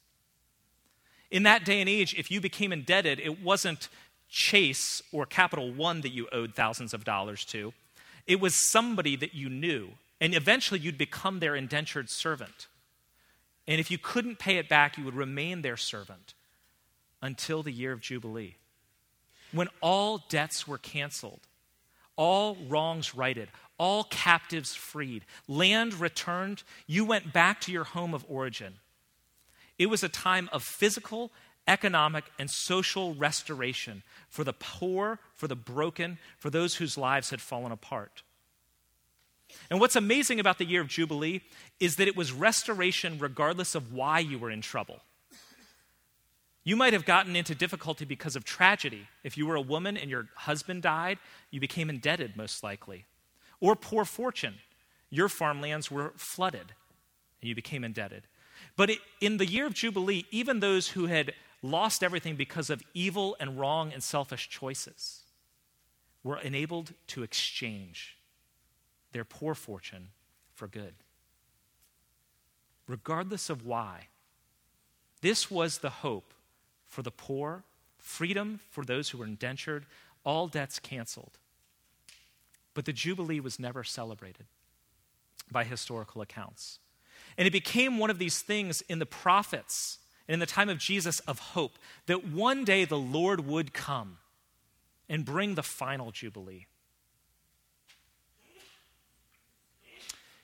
In 1.30 1.44
that 1.44 1.66
day 1.66 1.82
and 1.82 1.90
age, 1.90 2.16
if 2.18 2.32
you 2.32 2.40
became 2.40 2.72
indebted, 2.72 3.20
it 3.20 3.42
wasn't 3.42 3.90
Chase 4.30 5.04
or 5.12 5.26
Capital 5.26 5.74
One 5.74 6.02
that 6.02 6.14
you 6.14 6.30
owed 6.32 6.56
thousands 6.56 6.94
of 6.94 7.04
dollars 7.04 7.44
to. 7.46 7.74
It 8.28 8.40
was 8.40 8.56
somebody 8.56 9.18
that 9.18 9.34
you 9.34 9.50
knew. 9.50 9.90
And 10.22 10.34
eventually 10.36 10.80
you'd 10.80 10.98
become 10.98 11.40
their 11.40 11.56
indentured 11.56 12.10
servant. 12.10 12.68
And 13.68 13.82
if 13.82 13.92
you 13.92 13.98
couldn't 13.98 14.40
pay 14.40 14.58
it 14.58 14.70
back, 14.70 14.98
you 14.98 15.04
would 15.04 15.16
remain 15.16 15.64
their 15.64 15.78
servant 15.78 16.34
until 17.22 17.64
the 17.64 17.72
year 17.72 17.92
of 17.92 18.02
Jubilee, 18.02 18.56
when 19.52 19.68
all 19.82 20.24
debts 20.30 20.68
were 20.68 20.78
canceled, 20.78 21.42
all 22.16 22.58
wrongs 22.68 23.16
righted, 23.16 23.50
all 23.78 24.04
captives 24.04 24.76
freed, 24.76 25.26
land 25.48 25.94
returned, 25.96 26.64
you 26.88 27.06
went 27.06 27.34
back 27.34 27.60
to 27.62 27.72
your 27.72 27.84
home 27.84 28.14
of 28.14 28.26
origin. 28.28 28.76
It 29.78 29.88
was 29.88 30.04
a 30.04 30.10
time 30.10 30.50
of 30.52 30.64
physical, 30.64 31.32
economic, 31.68 32.26
and 32.38 32.50
social 32.50 33.16
restoration 33.16 34.04
for 34.30 34.44
the 34.44 34.54
poor, 34.54 35.20
for 35.36 35.48
the 35.48 35.56
broken, 35.56 36.20
for 36.38 36.50
those 36.50 36.76
whose 36.76 36.98
lives 36.98 37.32
had 37.32 37.42
fallen 37.42 37.72
apart. 37.72 38.24
And 39.70 39.80
what's 39.80 39.96
amazing 39.96 40.40
about 40.40 40.58
the 40.60 40.66
year 40.66 40.82
of 40.82 40.88
Jubilee 40.88 41.42
is 41.80 41.96
that 41.98 42.08
it 42.08 42.16
was 42.16 42.32
restoration 42.32 43.18
regardless 43.20 43.76
of 43.76 43.94
why 43.94 44.20
you 44.20 44.40
were 44.40 44.52
in 44.52 44.62
trouble. 44.62 45.02
You 46.64 46.76
might 46.76 46.94
have 46.94 47.06
gotten 47.06 47.36
into 47.36 47.56
difficulty 47.56 48.06
because 48.06 48.36
of 48.36 48.44
tragedy. 48.44 49.08
If 49.24 49.38
you 49.38 49.48
were 49.48 49.56
a 49.56 49.62
woman 49.62 49.98
and 49.98 50.10
your 50.12 50.28
husband 50.36 50.84
died, 50.84 51.18
you 51.50 51.60
became 51.60 51.90
indebted, 51.90 52.38
most 52.38 52.64
likely. 52.64 53.06
Or 53.60 53.76
poor 53.76 54.06
fortune. 54.06 54.56
Your 55.10 55.28
farmlands 55.28 55.90
were 55.90 56.14
flooded 56.16 56.74
and 57.42 57.50
you 57.50 57.56
became 57.56 57.84
indebted. 57.84 58.28
But 58.76 58.92
it, 58.92 59.00
in 59.20 59.38
the 59.38 59.46
year 59.46 59.66
of 59.66 59.74
Jubilee, 59.74 60.26
even 60.30 60.60
those 60.60 60.90
who 60.90 61.08
had 61.08 61.34
lost 61.64 62.04
everything 62.04 62.36
because 62.36 62.70
of 62.70 62.84
evil 62.94 63.36
and 63.40 63.60
wrong 63.60 63.92
and 63.92 64.02
selfish 64.04 64.48
choices 64.50 65.22
were 66.24 66.40
enabled 66.40 66.94
to 67.08 67.24
exchange 67.24 68.18
their 69.12 69.26
poor 69.26 69.56
fortune 69.56 70.10
for 70.54 70.68
good. 70.68 70.94
Regardless 72.88 73.50
of 73.50 73.66
why, 73.66 74.08
this 75.22 75.50
was 75.50 75.80
the 75.80 75.90
hope 75.90 76.34
for 76.92 77.02
the 77.02 77.10
poor, 77.10 77.64
freedom 77.98 78.60
for 78.70 78.84
those 78.84 79.10
who 79.10 79.18
were 79.18 79.26
indentured, 79.26 79.86
all 80.24 80.48
debts 80.48 80.78
canceled. 80.78 81.40
But 82.74 82.86
the 82.86 82.94
Jubilee 82.94 83.40
was 83.40 83.60
never 83.60 83.84
celebrated 83.84 84.46
by 85.50 85.64
historical 85.64 86.22
accounts. 86.22 86.80
And 87.38 87.48
it 87.48 87.52
became 87.52 87.98
one 87.98 88.10
of 88.10 88.20
these 88.20 88.42
things 88.42 88.82
in 88.82 89.00
the 89.00 89.06
prophets 89.06 90.00
and 90.28 90.34
in 90.34 90.40
the 90.40 90.46
time 90.46 90.70
of 90.70 90.78
Jesus 90.78 91.22
of 91.22 91.40
hope 91.40 91.78
that 92.06 92.28
one 92.28 92.66
day 92.66 92.86
the 92.86 92.98
Lord 92.98 93.48
would 93.48 93.74
come 93.74 94.18
and 95.10 95.26
bring 95.26 95.56
the 95.56 95.64
final 95.64 96.12
Jubilee. 96.12 96.68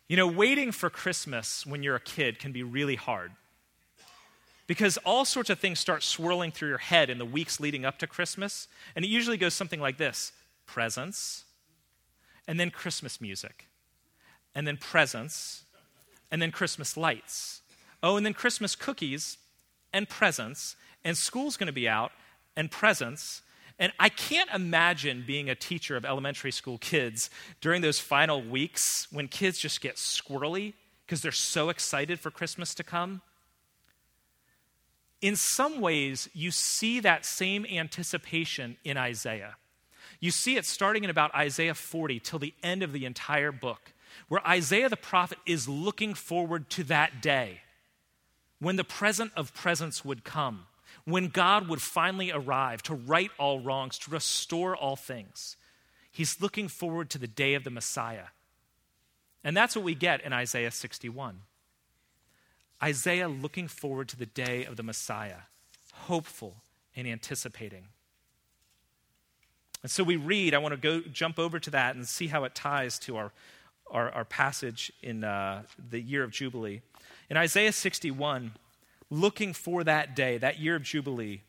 You 0.07 0.15
know, 0.15 0.27
waiting 0.27 0.71
for 0.71 0.89
Christmas 0.89 1.65
when 1.65 1.83
you're 1.83 1.95
a 1.95 2.01
kid 2.01 2.39
can 2.39 2.53
be 2.53 2.63
really 2.63 2.95
hard 2.95 3.33
because 4.67 4.97
all 4.97 5.24
sorts 5.24 5.50
of 5.50 5.59
things 5.59 5.79
start 5.79 6.03
swirling 6.03 6.51
through 6.51 6.69
your 6.69 6.77
head 6.77 7.09
in 7.09 7.17
the 7.17 7.25
weeks 7.25 7.59
leading 7.59 7.86
up 7.86 7.97
to 8.00 8.07
Christmas. 8.07 8.67
And 8.95 9.03
it 9.03 9.07
usually 9.07 9.38
goes 9.38 9.53
something 9.53 9.79
like 9.79 9.97
this 9.97 10.33
presents, 10.65 11.45
and 12.45 12.59
then 12.59 12.69
Christmas 12.69 13.21
music, 13.21 13.67
and 14.53 14.67
then 14.67 14.75
presents, 14.75 15.63
and 16.29 16.41
then 16.41 16.51
Christmas 16.51 16.97
lights. 16.97 17.62
Oh, 18.03 18.17
and 18.17 18.25
then 18.25 18.33
Christmas 18.33 18.75
cookies 18.75 19.38
and 19.93 20.09
presents, 20.09 20.75
and 21.05 21.17
school's 21.17 21.55
going 21.55 21.67
to 21.67 21.74
be 21.74 21.88
out, 21.88 22.12
and 22.57 22.69
presents. 22.69 23.41
And 23.79 23.93
I 24.00 24.09
can't 24.09 24.50
imagine 24.53 25.24
being 25.25 25.50
a 25.50 25.55
teacher 25.55 25.95
of 25.95 26.03
elementary 26.03 26.51
school 26.51 26.77
kids 26.77 27.29
during 27.62 27.81
those 27.81 28.00
final 28.00 28.41
weeks 28.41 29.07
when 29.12 29.29
kids 29.29 29.57
just 29.57 29.79
get 29.79 29.95
squirrely 29.95 30.74
because 31.05 31.21
they're 31.21 31.31
so 31.31 31.69
excited 31.69 32.19
for 32.19 32.29
Christmas 32.29 32.75
to 32.75 32.83
come 32.83 33.21
in 35.21 35.36
some 35.36 35.81
ways, 35.81 36.29
you 36.33 36.51
see 36.51 37.00
that 37.00 37.25
same 37.25 37.65
anticipation 37.65 38.77
in 38.83 38.97
Isaiah. 38.97 39.55
You 40.19 40.31
see 40.31 40.55
it 40.55 40.65
starting 40.65 41.03
in 41.03 41.09
about 41.09 41.33
Isaiah 41.36 41.74
40 41.74 42.19
till 42.19 42.39
the 42.39 42.53
end 42.63 42.83
of 42.83 42.91
the 42.91 43.05
entire 43.05 43.51
book, 43.51 43.93
where 44.27 44.45
Isaiah 44.47 44.89
the 44.89 44.97
prophet 44.97 45.38
is 45.45 45.67
looking 45.67 46.13
forward 46.13 46.69
to 46.71 46.83
that 46.86 47.21
day 47.21 47.62
when 48.59 48.75
the 48.75 48.83
present 48.83 49.31
of 49.36 49.53
presence 49.53 50.03
would 50.03 50.24
come, 50.24 50.65
when 51.05 51.27
God 51.27 51.67
would 51.67 51.81
finally 51.81 52.31
arrive 52.31 52.81
to 52.83 52.95
right 52.95 53.31
all 53.38 53.59
wrongs, 53.59 54.00
to 54.00 54.12
restore 54.12 54.75
all 54.75 54.95
things. 54.95 55.55
He's 56.12 56.41
looking 56.41 56.67
forward 56.67 57.09
to 57.12 57.19
the 57.19 57.27
day 57.27 57.53
of 57.53 57.63
the 57.63 57.69
Messiah. 57.69 58.27
And 59.43 59.55
that's 59.55 59.75
what 59.75 59.86
we 59.86 59.93
get 59.93 60.21
in 60.21 60.33
Isaiah 60.33 60.71
61. 60.71 61.41
Isaiah 62.81 63.27
looking 63.27 63.67
forward 63.67 64.07
to 64.10 64.17
the 64.17 64.25
day 64.25 64.65
of 64.65 64.77
the 64.77 64.84
Messiah, 64.84 65.41
hopeful 65.93 66.57
and 66.96 67.07
anticipating. 67.07 67.86
And 69.84 69.91
so 69.91 70.03
we 70.03 70.15
read, 70.15 70.53
I 70.53 70.57
want 70.57 70.74
to 70.74 70.77
go 70.77 71.01
jump 71.01 71.39
over 71.39 71.60
to 71.60 71.69
that 71.72 71.96
and 71.96 72.07
see 72.07 72.27
how 72.27 72.43
it 72.43 72.55
ties 72.55 73.00
to 73.00 73.17
our, 73.17 73.31
our, 73.89 74.12
our 74.12 74.25
passage 74.25 74.91
in 75.01 75.24
uh, 75.24 75.63
the 75.77 76.00
year 76.00 76.24
of 76.24 76.31
Jubilee. 76.31 76.81
In 77.29 77.38
Isaiah 77.38 77.72
61, 77.72 78.53
looking 79.10 79.53
for 79.53 79.84
that 79.84 80.15
day, 80.15 80.38
that 80.38 80.60
year 80.60 80.75
of 80.75 80.84
Jubilee, 80.84 81.41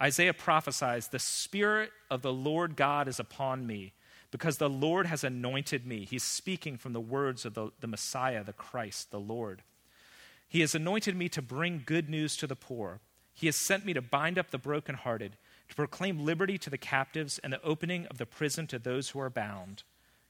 Isaiah 0.00 0.34
prophesies, 0.34 1.08
The 1.08 1.18
Spirit 1.18 1.90
of 2.10 2.22
the 2.22 2.32
Lord 2.32 2.76
God 2.76 3.08
is 3.08 3.18
upon 3.18 3.66
me, 3.66 3.92
because 4.30 4.58
the 4.58 4.68
Lord 4.68 5.06
has 5.06 5.24
anointed 5.24 5.86
me. 5.86 6.04
He's 6.04 6.22
speaking 6.22 6.76
from 6.76 6.92
the 6.92 7.00
words 7.00 7.44
of 7.44 7.54
the, 7.54 7.70
the 7.80 7.86
Messiah, 7.86 8.44
the 8.44 8.52
Christ, 8.52 9.10
the 9.10 9.20
Lord. 9.20 9.62
He 10.48 10.60
has 10.62 10.74
anointed 10.74 11.14
me 11.14 11.28
to 11.28 11.42
bring 11.42 11.82
good 11.84 12.08
news 12.08 12.36
to 12.38 12.46
the 12.46 12.56
poor. 12.56 13.00
He 13.34 13.46
has 13.46 13.56
sent 13.56 13.84
me 13.84 13.92
to 13.92 14.02
bind 14.02 14.38
up 14.38 14.50
the 14.50 14.58
brokenhearted, 14.58 15.36
to 15.68 15.74
proclaim 15.74 16.24
liberty 16.24 16.56
to 16.58 16.70
the 16.70 16.78
captives 16.78 17.38
and 17.38 17.52
the 17.52 17.62
opening 17.62 18.06
of 18.06 18.18
the 18.18 18.26
prison 18.26 18.66
to 18.68 18.78
those 18.78 19.10
who 19.10 19.20
are 19.20 19.30
bound, 19.30 19.82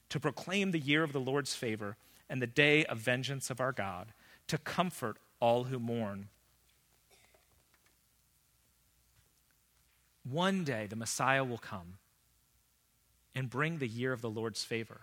to 0.08 0.18
proclaim 0.18 0.72
the 0.72 0.80
year 0.80 1.04
of 1.04 1.12
the 1.12 1.20
Lord's 1.20 1.54
favor 1.54 1.96
and 2.28 2.42
the 2.42 2.46
day 2.46 2.84
of 2.84 2.98
vengeance 2.98 3.48
of 3.48 3.60
our 3.60 3.72
God, 3.72 4.12
to 4.48 4.58
comfort 4.58 5.18
all 5.40 5.64
who 5.64 5.78
mourn. 5.78 6.28
One 10.28 10.64
day 10.64 10.86
the 10.86 10.96
Messiah 10.96 11.44
will 11.44 11.58
come 11.58 11.98
and 13.34 13.48
bring 13.48 13.78
the 13.78 13.88
year 13.88 14.12
of 14.12 14.20
the 14.20 14.28
Lord's 14.28 14.64
favor. 14.64 15.02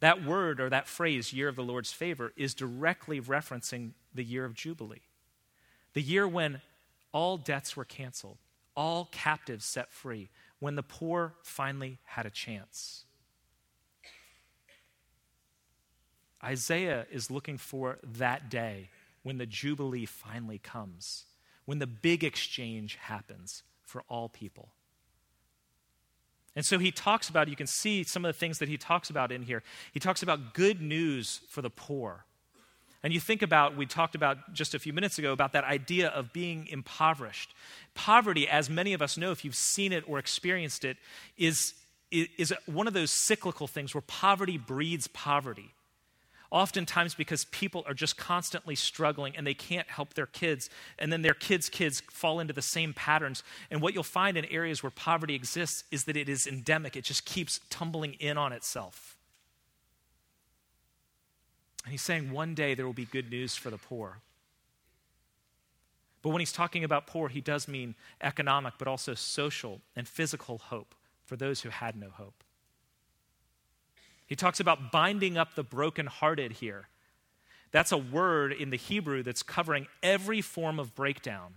That 0.00 0.24
word 0.24 0.58
or 0.58 0.68
that 0.70 0.88
phrase, 0.88 1.32
year 1.32 1.48
of 1.48 1.54
the 1.54 1.62
Lord's 1.62 1.92
favor, 1.92 2.32
is 2.36 2.54
directly 2.54 3.20
referencing 3.20 3.92
the 4.14 4.24
year 4.24 4.44
of 4.44 4.54
Jubilee, 4.54 5.02
the 5.94 6.02
year 6.02 6.26
when 6.26 6.60
all 7.12 7.36
debts 7.36 7.76
were 7.76 7.84
canceled, 7.84 8.38
all 8.74 9.08
captives 9.12 9.64
set 9.64 9.92
free, 9.92 10.30
when 10.58 10.76
the 10.76 10.82
poor 10.82 11.34
finally 11.42 11.98
had 12.04 12.24
a 12.24 12.30
chance. 12.30 13.04
Isaiah 16.42 17.06
is 17.10 17.30
looking 17.30 17.58
for 17.58 17.98
that 18.02 18.50
day 18.50 18.88
when 19.22 19.38
the 19.38 19.46
Jubilee 19.46 20.06
finally 20.06 20.58
comes, 20.58 21.24
when 21.64 21.78
the 21.78 21.86
big 21.86 22.24
exchange 22.24 22.96
happens 22.96 23.62
for 23.82 24.02
all 24.08 24.28
people. 24.28 24.70
And 26.54 26.64
so 26.64 26.78
he 26.78 26.90
talks 26.90 27.28
about, 27.28 27.48
you 27.48 27.56
can 27.56 27.66
see 27.66 28.02
some 28.04 28.24
of 28.24 28.28
the 28.34 28.38
things 28.38 28.58
that 28.58 28.68
he 28.68 28.76
talks 28.76 29.08
about 29.08 29.32
in 29.32 29.42
here. 29.42 29.62
He 29.92 30.00
talks 30.00 30.22
about 30.22 30.54
good 30.54 30.82
news 30.82 31.40
for 31.48 31.62
the 31.62 31.70
poor 31.70 32.24
And 33.02 33.12
you 33.12 33.18
think 33.18 33.42
about, 33.42 33.76
we 33.76 33.84
talked 33.84 34.14
about 34.14 34.52
just 34.52 34.74
a 34.74 34.78
few 34.78 34.92
minutes 34.92 35.18
ago 35.18 35.32
about 35.32 35.52
that 35.52 35.64
idea 35.64 36.08
of 36.08 36.32
being 36.32 36.68
impoverished. 36.68 37.52
Poverty, 37.94 38.48
as 38.48 38.70
many 38.70 38.92
of 38.92 39.02
us 39.02 39.16
know, 39.16 39.32
if 39.32 39.44
you've 39.44 39.56
seen 39.56 39.92
it 39.92 40.04
or 40.06 40.18
experienced 40.18 40.84
it, 40.84 40.96
is, 41.36 41.74
is 42.10 42.54
one 42.66 42.86
of 42.86 42.94
those 42.94 43.10
cyclical 43.10 43.66
things 43.66 43.92
where 43.92 44.02
poverty 44.02 44.56
breeds 44.56 45.08
poverty. 45.08 45.74
Oftentimes, 46.52 47.14
because 47.14 47.46
people 47.46 47.82
are 47.88 47.94
just 47.94 48.18
constantly 48.18 48.74
struggling 48.74 49.34
and 49.36 49.46
they 49.46 49.54
can't 49.54 49.88
help 49.88 50.12
their 50.12 50.26
kids, 50.26 50.68
and 50.98 51.10
then 51.10 51.22
their 51.22 51.34
kids' 51.34 51.70
kids 51.70 52.02
fall 52.10 52.40
into 52.40 52.52
the 52.52 52.62
same 52.62 52.92
patterns. 52.92 53.42
And 53.70 53.80
what 53.80 53.94
you'll 53.94 54.02
find 54.02 54.36
in 54.36 54.44
areas 54.44 54.82
where 54.82 54.90
poverty 54.90 55.34
exists 55.34 55.84
is 55.90 56.04
that 56.04 56.16
it 56.16 56.28
is 56.28 56.46
endemic, 56.46 56.94
it 56.94 57.04
just 57.04 57.24
keeps 57.24 57.58
tumbling 57.70 58.14
in 58.20 58.36
on 58.36 58.52
itself. 58.52 59.16
And 61.84 61.92
he's 61.92 62.02
saying 62.02 62.30
one 62.30 62.54
day 62.54 62.74
there 62.74 62.86
will 62.86 62.92
be 62.92 63.04
good 63.04 63.30
news 63.30 63.56
for 63.56 63.70
the 63.70 63.78
poor. 63.78 64.18
But 66.22 66.30
when 66.30 66.40
he's 66.40 66.52
talking 66.52 66.84
about 66.84 67.06
poor, 67.06 67.28
he 67.28 67.40
does 67.40 67.66
mean 67.66 67.96
economic, 68.20 68.74
but 68.78 68.86
also 68.86 69.14
social 69.14 69.80
and 69.96 70.06
physical 70.06 70.58
hope 70.58 70.94
for 71.24 71.36
those 71.36 71.62
who 71.62 71.70
had 71.70 71.96
no 71.96 72.10
hope. 72.10 72.44
He 74.26 74.36
talks 74.36 74.60
about 74.60 74.92
binding 74.92 75.36
up 75.36 75.56
the 75.56 75.64
brokenhearted 75.64 76.52
here. 76.52 76.88
That's 77.72 77.90
a 77.90 77.98
word 77.98 78.52
in 78.52 78.70
the 78.70 78.76
Hebrew 78.76 79.22
that's 79.22 79.42
covering 79.42 79.88
every 80.02 80.40
form 80.40 80.78
of 80.78 80.94
breakdown 80.94 81.54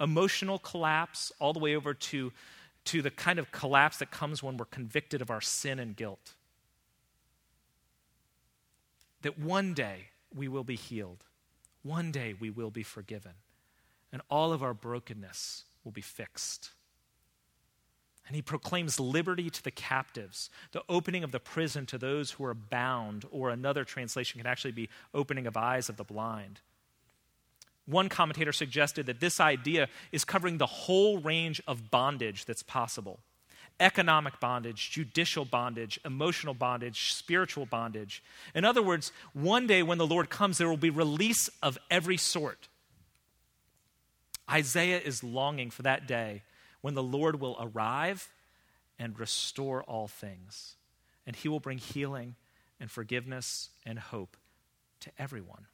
emotional 0.00 0.58
collapse, 0.58 1.30
all 1.38 1.52
the 1.52 1.58
way 1.58 1.76
over 1.76 1.92
to, 1.92 2.32
to 2.86 3.02
the 3.02 3.10
kind 3.10 3.38
of 3.38 3.52
collapse 3.52 3.98
that 3.98 4.10
comes 4.10 4.42
when 4.42 4.56
we're 4.56 4.64
convicted 4.64 5.20
of 5.20 5.30
our 5.30 5.42
sin 5.42 5.78
and 5.78 5.94
guilt 5.94 6.34
that 9.22 9.38
one 9.38 9.74
day 9.74 10.08
we 10.34 10.48
will 10.48 10.64
be 10.64 10.76
healed, 10.76 11.24
one 11.82 12.10
day 12.12 12.34
we 12.38 12.50
will 12.50 12.70
be 12.70 12.82
forgiven, 12.82 13.32
and 14.12 14.22
all 14.30 14.52
of 14.52 14.62
our 14.62 14.74
brokenness 14.74 15.64
will 15.84 15.92
be 15.92 16.00
fixed. 16.00 16.70
And 18.26 18.36
he 18.36 18.42
proclaims 18.42 19.00
liberty 19.00 19.50
to 19.50 19.64
the 19.64 19.72
captives, 19.72 20.50
the 20.70 20.84
opening 20.88 21.24
of 21.24 21.32
the 21.32 21.40
prison 21.40 21.84
to 21.86 21.98
those 21.98 22.32
who 22.32 22.44
are 22.44 22.54
bound, 22.54 23.24
or 23.30 23.50
another 23.50 23.84
translation 23.84 24.38
can 24.38 24.46
actually 24.46 24.72
be 24.72 24.88
opening 25.12 25.46
of 25.46 25.56
eyes 25.56 25.88
of 25.88 25.96
the 25.96 26.04
blind. 26.04 26.60
One 27.86 28.08
commentator 28.08 28.52
suggested 28.52 29.06
that 29.06 29.18
this 29.18 29.40
idea 29.40 29.88
is 30.12 30.24
covering 30.24 30.58
the 30.58 30.66
whole 30.66 31.18
range 31.18 31.60
of 31.66 31.90
bondage 31.90 32.44
that's 32.44 32.62
possible 32.62 33.18
economic 33.80 34.38
bondage, 34.38 34.90
judicial 34.90 35.44
bondage, 35.44 35.98
emotional 36.04 36.54
bondage, 36.54 37.12
spiritual 37.14 37.66
bondage. 37.66 38.22
In 38.54 38.64
other 38.64 38.82
words, 38.82 39.10
one 39.32 39.66
day 39.66 39.82
when 39.82 39.98
the 39.98 40.06
Lord 40.06 40.30
comes, 40.30 40.58
there 40.58 40.68
will 40.68 40.76
be 40.76 40.90
release 40.90 41.48
of 41.62 41.78
every 41.90 42.16
sort. 42.16 42.68
Isaiah 44.48 45.00
is 45.00 45.24
longing 45.24 45.70
for 45.70 45.82
that 45.82 46.06
day 46.06 46.42
when 46.80 46.94
the 46.94 47.02
Lord 47.02 47.40
will 47.40 47.56
arrive 47.60 48.28
and 48.98 49.18
restore 49.18 49.82
all 49.84 50.06
things. 50.06 50.76
And 51.26 51.34
he 51.34 51.48
will 51.48 51.60
bring 51.60 51.78
healing 51.78 52.34
and 52.78 52.90
forgiveness 52.90 53.70
and 53.86 53.98
hope 53.98 54.36
to 55.00 55.10
everyone. 55.18 55.66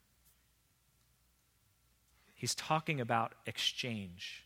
He's 2.34 2.54
talking 2.54 3.00
about 3.00 3.32
exchange. 3.46 4.44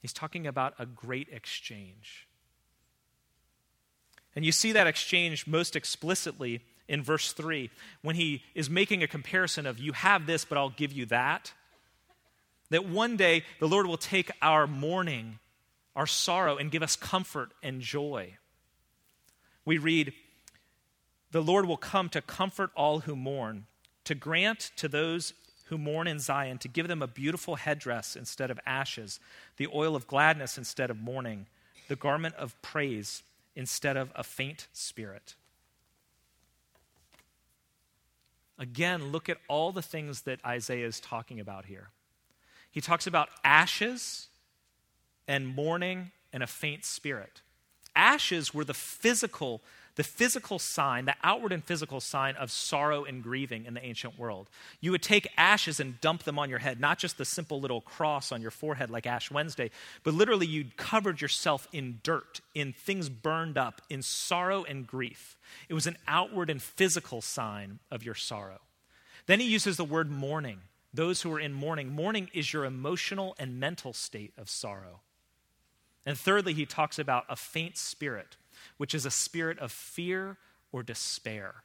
He's 0.00 0.12
talking 0.12 0.46
about 0.46 0.74
a 0.78 0.86
great 0.86 1.28
exchange. 1.30 2.26
And 4.36 4.44
you 4.44 4.52
see 4.52 4.72
that 4.72 4.86
exchange 4.86 5.46
most 5.46 5.76
explicitly 5.76 6.60
in 6.88 7.02
verse 7.02 7.32
3 7.32 7.70
when 8.02 8.16
he 8.16 8.42
is 8.54 8.68
making 8.68 9.02
a 9.02 9.08
comparison 9.08 9.66
of, 9.66 9.78
You 9.78 9.92
have 9.92 10.26
this, 10.26 10.44
but 10.44 10.58
I'll 10.58 10.70
give 10.70 10.92
you 10.92 11.06
that. 11.06 11.52
That 12.70 12.88
one 12.88 13.16
day 13.16 13.44
the 13.60 13.68
Lord 13.68 13.86
will 13.86 13.96
take 13.96 14.30
our 14.42 14.66
mourning, 14.66 15.38
our 15.94 16.06
sorrow, 16.06 16.56
and 16.56 16.70
give 16.70 16.82
us 16.82 16.96
comfort 16.96 17.52
and 17.62 17.80
joy. 17.80 18.36
We 19.64 19.78
read, 19.78 20.12
The 21.30 21.42
Lord 21.42 21.66
will 21.66 21.76
come 21.76 22.08
to 22.10 22.20
comfort 22.20 22.70
all 22.76 23.00
who 23.00 23.14
mourn, 23.14 23.66
to 24.04 24.14
grant 24.14 24.72
to 24.76 24.88
those 24.88 25.34
who 25.66 25.78
mourn 25.78 26.06
in 26.06 26.18
Zion, 26.18 26.58
to 26.58 26.68
give 26.68 26.88
them 26.88 27.02
a 27.02 27.06
beautiful 27.06 27.56
headdress 27.56 28.16
instead 28.16 28.50
of 28.50 28.60
ashes, 28.66 29.20
the 29.56 29.68
oil 29.72 29.96
of 29.96 30.06
gladness 30.06 30.58
instead 30.58 30.90
of 30.90 31.00
mourning, 31.00 31.46
the 31.88 31.96
garment 31.96 32.34
of 32.34 32.60
praise 32.60 33.22
instead 33.56 33.96
of 33.96 34.12
a 34.14 34.24
faint 34.24 34.68
spirit. 34.72 35.34
Again, 38.58 39.10
look 39.10 39.28
at 39.28 39.38
all 39.48 39.72
the 39.72 39.82
things 39.82 40.22
that 40.22 40.44
Isaiah 40.44 40.86
is 40.86 41.00
talking 41.00 41.40
about 41.40 41.66
here. 41.66 41.88
He 42.70 42.80
talks 42.80 43.06
about 43.06 43.28
ashes 43.44 44.28
and 45.26 45.46
mourning 45.46 46.12
and 46.32 46.42
a 46.42 46.46
faint 46.46 46.84
spirit. 46.84 47.42
Ashes 47.96 48.52
were 48.52 48.64
the 48.64 48.74
physical 48.74 49.62
the 49.96 50.02
physical 50.02 50.58
sign, 50.58 51.04
the 51.04 51.14
outward 51.22 51.52
and 51.52 51.62
physical 51.62 52.00
sign 52.00 52.34
of 52.36 52.50
sorrow 52.50 53.04
and 53.04 53.22
grieving 53.22 53.64
in 53.64 53.74
the 53.74 53.84
ancient 53.84 54.18
world. 54.18 54.50
You 54.80 54.90
would 54.90 55.02
take 55.02 55.28
ashes 55.36 55.78
and 55.78 56.00
dump 56.00 56.24
them 56.24 56.38
on 56.38 56.50
your 56.50 56.58
head, 56.58 56.80
not 56.80 56.98
just 56.98 57.16
the 57.16 57.24
simple 57.24 57.60
little 57.60 57.80
cross 57.80 58.32
on 58.32 58.42
your 58.42 58.50
forehead 58.50 58.90
like 58.90 59.06
Ash 59.06 59.30
Wednesday, 59.30 59.70
but 60.02 60.14
literally 60.14 60.46
you'd 60.46 60.76
covered 60.76 61.20
yourself 61.20 61.68
in 61.72 62.00
dirt, 62.02 62.40
in 62.54 62.72
things 62.72 63.08
burned 63.08 63.56
up, 63.56 63.82
in 63.88 64.02
sorrow 64.02 64.64
and 64.64 64.86
grief. 64.86 65.36
It 65.68 65.74
was 65.74 65.86
an 65.86 65.96
outward 66.08 66.50
and 66.50 66.60
physical 66.60 67.20
sign 67.20 67.78
of 67.90 68.04
your 68.04 68.16
sorrow. 68.16 68.60
Then 69.26 69.40
he 69.40 69.46
uses 69.46 69.76
the 69.76 69.84
word 69.84 70.10
mourning. 70.10 70.60
Those 70.92 71.22
who 71.22 71.32
are 71.32 71.40
in 71.40 71.52
mourning. 71.52 71.88
Mourning 71.88 72.30
is 72.32 72.52
your 72.52 72.64
emotional 72.64 73.34
and 73.38 73.58
mental 73.58 73.92
state 73.92 74.32
of 74.36 74.50
sorrow. 74.50 75.00
And 76.06 76.18
thirdly, 76.18 76.52
he 76.52 76.66
talks 76.66 76.98
about 76.98 77.24
a 77.28 77.36
faint 77.36 77.76
spirit 77.76 78.36
which 78.76 78.94
is 78.94 79.06
a 79.06 79.10
spirit 79.10 79.58
of 79.58 79.72
fear 79.72 80.36
or 80.72 80.82
despair. 80.82 81.64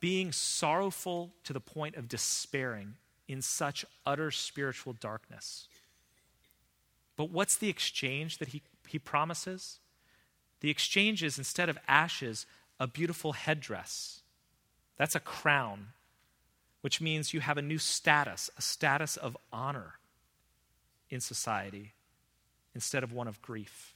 Being 0.00 0.32
sorrowful 0.32 1.32
to 1.44 1.52
the 1.52 1.60
point 1.60 1.96
of 1.96 2.08
despairing 2.08 2.94
in 3.26 3.42
such 3.42 3.84
utter 4.06 4.30
spiritual 4.30 4.94
darkness. 4.94 5.68
But 7.16 7.30
what's 7.30 7.56
the 7.56 7.68
exchange 7.68 8.38
that 8.38 8.48
he, 8.48 8.62
he 8.86 8.98
promises? 8.98 9.80
The 10.60 10.70
exchange 10.70 11.22
is 11.22 11.36
instead 11.36 11.68
of 11.68 11.78
ashes, 11.86 12.46
a 12.80 12.86
beautiful 12.86 13.32
headdress. 13.32 14.22
That's 14.96 15.14
a 15.14 15.20
crown, 15.20 15.88
which 16.80 17.00
means 17.00 17.34
you 17.34 17.40
have 17.40 17.58
a 17.58 17.62
new 17.62 17.78
status, 17.78 18.50
a 18.56 18.62
status 18.62 19.16
of 19.16 19.36
honor 19.52 19.94
in 21.10 21.20
society 21.20 21.92
instead 22.74 23.02
of 23.02 23.12
one 23.12 23.28
of 23.28 23.42
grief. 23.42 23.94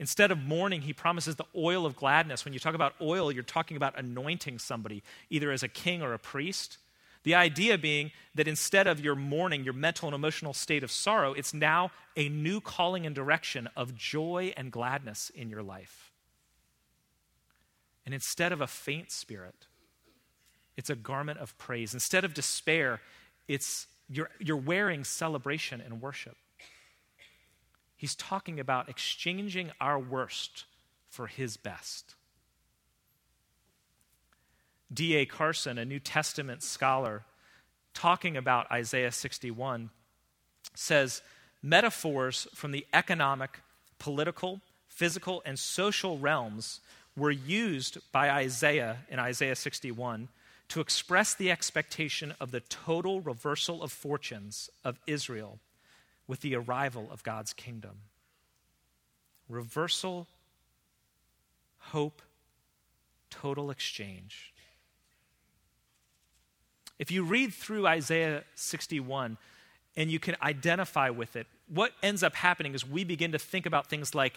Instead 0.00 0.30
of 0.30 0.38
mourning, 0.38 0.80
he 0.80 0.94
promises 0.94 1.36
the 1.36 1.44
oil 1.54 1.84
of 1.84 1.94
gladness. 1.94 2.46
When 2.46 2.54
you 2.54 2.58
talk 2.58 2.74
about 2.74 2.94
oil, 3.02 3.30
you're 3.30 3.42
talking 3.42 3.76
about 3.76 3.98
anointing 3.98 4.58
somebody, 4.58 5.02
either 5.28 5.52
as 5.52 5.62
a 5.62 5.68
king 5.68 6.00
or 6.00 6.14
a 6.14 6.18
priest. 6.18 6.78
The 7.22 7.34
idea 7.34 7.76
being 7.76 8.10
that 8.34 8.48
instead 8.48 8.86
of 8.86 8.98
your 8.98 9.14
mourning, 9.14 9.62
your 9.62 9.74
mental 9.74 10.08
and 10.08 10.14
emotional 10.14 10.54
state 10.54 10.82
of 10.82 10.90
sorrow, 10.90 11.34
it's 11.34 11.52
now 11.52 11.90
a 12.16 12.30
new 12.30 12.62
calling 12.62 13.04
and 13.04 13.14
direction 13.14 13.68
of 13.76 13.94
joy 13.94 14.54
and 14.56 14.72
gladness 14.72 15.30
in 15.34 15.50
your 15.50 15.62
life. 15.62 16.10
And 18.06 18.14
instead 18.14 18.52
of 18.52 18.62
a 18.62 18.66
faint 18.66 19.10
spirit, 19.10 19.66
it's 20.78 20.88
a 20.88 20.96
garment 20.96 21.40
of 21.40 21.58
praise. 21.58 21.92
Instead 21.92 22.24
of 22.24 22.32
despair, 22.32 23.02
it's 23.48 23.86
you're, 24.08 24.30
you're 24.38 24.56
wearing 24.56 25.04
celebration 25.04 25.82
and 25.82 26.00
worship. 26.00 26.38
He's 28.00 28.14
talking 28.14 28.58
about 28.58 28.88
exchanging 28.88 29.72
our 29.78 29.98
worst 29.98 30.64
for 31.10 31.26
his 31.26 31.58
best. 31.58 32.14
D.A. 34.90 35.26
Carson, 35.26 35.76
a 35.76 35.84
New 35.84 35.98
Testament 35.98 36.62
scholar, 36.62 37.24
talking 37.92 38.38
about 38.38 38.72
Isaiah 38.72 39.12
61, 39.12 39.90
says 40.74 41.20
metaphors 41.62 42.48
from 42.54 42.70
the 42.70 42.86
economic, 42.94 43.60
political, 43.98 44.62
physical, 44.88 45.42
and 45.44 45.58
social 45.58 46.16
realms 46.16 46.80
were 47.14 47.30
used 47.30 47.98
by 48.12 48.30
Isaiah 48.30 48.96
in 49.10 49.18
Isaiah 49.18 49.54
61 49.54 50.28
to 50.68 50.80
express 50.80 51.34
the 51.34 51.50
expectation 51.50 52.34
of 52.40 52.50
the 52.50 52.60
total 52.60 53.20
reversal 53.20 53.82
of 53.82 53.92
fortunes 53.92 54.70
of 54.86 54.98
Israel 55.06 55.58
with 56.30 56.42
the 56.42 56.54
arrival 56.54 57.08
of 57.10 57.24
God's 57.24 57.52
kingdom. 57.52 57.96
Reversal, 59.48 60.28
hope, 61.78 62.22
total 63.30 63.68
exchange. 63.68 64.54
If 67.00 67.10
you 67.10 67.24
read 67.24 67.52
through 67.52 67.84
Isaiah 67.88 68.44
61 68.54 69.38
and 69.96 70.08
you 70.08 70.20
can 70.20 70.36
identify 70.40 71.10
with 71.10 71.34
it, 71.34 71.48
what 71.66 71.90
ends 72.00 72.22
up 72.22 72.36
happening 72.36 72.74
is 72.74 72.88
we 72.88 73.02
begin 73.02 73.32
to 73.32 73.38
think 73.38 73.66
about 73.66 73.88
things 73.88 74.14
like, 74.14 74.34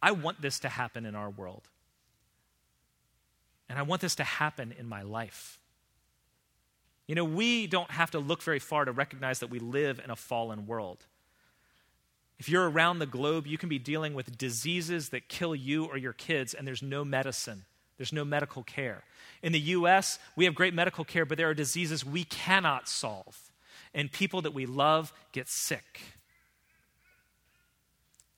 I 0.00 0.12
want 0.12 0.40
this 0.40 0.58
to 0.60 0.70
happen 0.70 1.04
in 1.04 1.14
our 1.14 1.28
world. 1.28 1.68
And 3.68 3.78
I 3.78 3.82
want 3.82 4.00
this 4.00 4.14
to 4.14 4.24
happen 4.24 4.74
in 4.78 4.88
my 4.88 5.02
life. 5.02 5.58
You 7.06 7.14
know, 7.14 7.24
we 7.24 7.66
don't 7.66 7.90
have 7.90 8.12
to 8.12 8.18
look 8.18 8.42
very 8.42 8.60
far 8.60 8.86
to 8.86 8.92
recognize 8.92 9.40
that 9.40 9.50
we 9.50 9.58
live 9.58 10.00
in 10.02 10.10
a 10.10 10.16
fallen 10.16 10.66
world. 10.66 11.04
If 12.38 12.48
you're 12.48 12.68
around 12.68 12.98
the 12.98 13.06
globe, 13.06 13.46
you 13.46 13.58
can 13.58 13.68
be 13.68 13.78
dealing 13.78 14.14
with 14.14 14.36
diseases 14.36 15.10
that 15.10 15.28
kill 15.28 15.54
you 15.54 15.84
or 15.84 15.96
your 15.96 16.12
kids, 16.12 16.52
and 16.52 16.66
there's 16.66 16.82
no 16.82 17.04
medicine, 17.04 17.64
there's 17.96 18.12
no 18.12 18.24
medical 18.24 18.62
care. 18.64 19.04
In 19.42 19.52
the 19.52 19.60
US, 19.60 20.18
we 20.34 20.44
have 20.46 20.54
great 20.54 20.74
medical 20.74 21.04
care, 21.04 21.24
but 21.24 21.38
there 21.38 21.48
are 21.48 21.54
diseases 21.54 22.04
we 22.04 22.24
cannot 22.24 22.88
solve, 22.88 23.52
and 23.94 24.10
people 24.10 24.42
that 24.42 24.54
we 24.54 24.66
love 24.66 25.12
get 25.32 25.48
sick. 25.48 26.00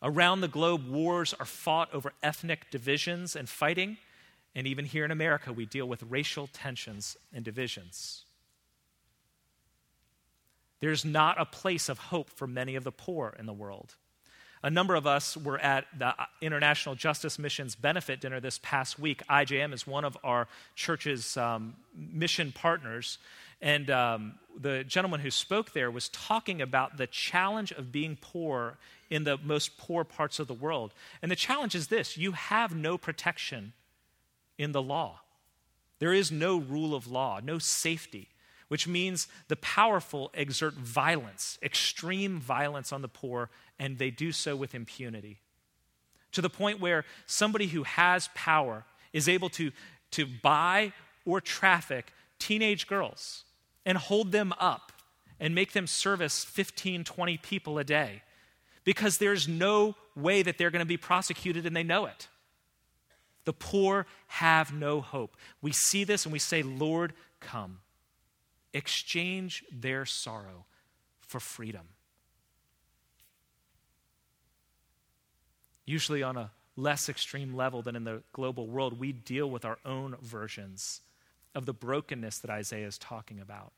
Around 0.02 0.42
the 0.42 0.48
globe, 0.48 0.86
wars 0.86 1.34
are 1.40 1.46
fought 1.46 1.92
over 1.94 2.12
ethnic 2.22 2.70
divisions 2.70 3.34
and 3.34 3.48
fighting, 3.48 3.96
and 4.54 4.66
even 4.66 4.84
here 4.84 5.06
in 5.06 5.10
America, 5.10 5.52
we 5.52 5.64
deal 5.64 5.86
with 5.86 6.02
racial 6.02 6.48
tensions 6.48 7.16
and 7.32 7.44
divisions. 7.44 8.25
There's 10.80 11.04
not 11.04 11.40
a 11.40 11.44
place 11.44 11.88
of 11.88 11.98
hope 11.98 12.30
for 12.30 12.46
many 12.46 12.76
of 12.76 12.84
the 12.84 12.92
poor 12.92 13.34
in 13.38 13.46
the 13.46 13.52
world. 13.52 13.94
A 14.62 14.70
number 14.70 14.94
of 14.94 15.06
us 15.06 15.36
were 15.36 15.58
at 15.58 15.86
the 15.96 16.14
International 16.40 16.94
Justice 16.94 17.38
Mission's 17.38 17.74
benefit 17.74 18.20
dinner 18.20 18.40
this 18.40 18.58
past 18.62 18.98
week. 18.98 19.22
IJM 19.28 19.72
is 19.72 19.86
one 19.86 20.04
of 20.04 20.16
our 20.24 20.48
church's 20.74 21.36
um, 21.36 21.76
mission 21.94 22.52
partners. 22.52 23.18
And 23.60 23.90
um, 23.90 24.34
the 24.58 24.84
gentleman 24.84 25.20
who 25.20 25.30
spoke 25.30 25.72
there 25.72 25.90
was 25.90 26.08
talking 26.08 26.60
about 26.60 26.96
the 26.96 27.06
challenge 27.06 27.72
of 27.72 27.92
being 27.92 28.18
poor 28.20 28.76
in 29.08 29.24
the 29.24 29.38
most 29.38 29.78
poor 29.78 30.04
parts 30.04 30.38
of 30.38 30.46
the 30.46 30.54
world. 30.54 30.92
And 31.22 31.30
the 31.30 31.36
challenge 31.36 31.74
is 31.74 31.86
this 31.86 32.16
you 32.16 32.32
have 32.32 32.74
no 32.74 32.98
protection 32.98 33.72
in 34.58 34.72
the 34.72 34.82
law, 34.82 35.20
there 35.98 36.12
is 36.12 36.32
no 36.32 36.58
rule 36.58 36.94
of 36.94 37.06
law, 37.06 37.40
no 37.42 37.58
safety 37.58 38.30
which 38.68 38.88
means 38.88 39.28
the 39.48 39.56
powerful 39.56 40.30
exert 40.34 40.74
violence, 40.74 41.58
extreme 41.62 42.40
violence 42.40 42.92
on 42.92 43.02
the 43.02 43.08
poor, 43.08 43.50
and 43.78 43.98
they 43.98 44.10
do 44.10 44.32
so 44.32 44.56
with 44.56 44.74
impunity. 44.74 45.38
To 46.32 46.42
the 46.42 46.50
point 46.50 46.80
where 46.80 47.04
somebody 47.26 47.68
who 47.68 47.84
has 47.84 48.28
power 48.34 48.84
is 49.12 49.28
able 49.28 49.48
to, 49.50 49.70
to 50.12 50.26
buy 50.26 50.92
or 51.24 51.40
traffic 51.40 52.12
teenage 52.38 52.86
girls 52.86 53.44
and 53.84 53.96
hold 53.96 54.32
them 54.32 54.52
up 54.58 54.92
and 55.38 55.54
make 55.54 55.72
them 55.72 55.86
service 55.86 56.44
15, 56.44 57.04
20 57.04 57.36
people 57.38 57.78
a 57.78 57.84
day 57.84 58.22
because 58.84 59.18
there's 59.18 59.46
no 59.46 59.94
way 60.14 60.42
that 60.42 60.58
they're 60.58 60.70
going 60.70 60.80
to 60.80 60.86
be 60.86 60.96
prosecuted 60.96 61.66
and 61.66 61.76
they 61.76 61.82
know 61.82 62.06
it. 62.06 62.28
The 63.44 63.52
poor 63.52 64.06
have 64.26 64.72
no 64.72 65.00
hope. 65.00 65.36
We 65.62 65.72
see 65.72 66.04
this 66.04 66.24
and 66.24 66.32
we 66.32 66.38
say, 66.38 66.62
Lord, 66.62 67.12
come 67.40 67.78
exchange 68.72 69.64
their 69.70 70.04
sorrow 70.04 70.66
for 71.20 71.40
freedom. 71.40 71.88
Usually, 75.84 76.22
on 76.22 76.36
a 76.36 76.50
less 76.76 77.08
extreme 77.08 77.54
level 77.54 77.80
than 77.82 77.96
in 77.96 78.04
the 78.04 78.22
global 78.32 78.66
world, 78.66 78.98
we 78.98 79.12
deal 79.12 79.48
with 79.48 79.64
our 79.64 79.78
own 79.84 80.16
versions 80.20 81.00
of 81.54 81.64
the 81.64 81.72
brokenness 81.72 82.38
that 82.40 82.50
Isaiah 82.50 82.86
is 82.86 82.98
talking 82.98 83.40
about. 83.40 83.72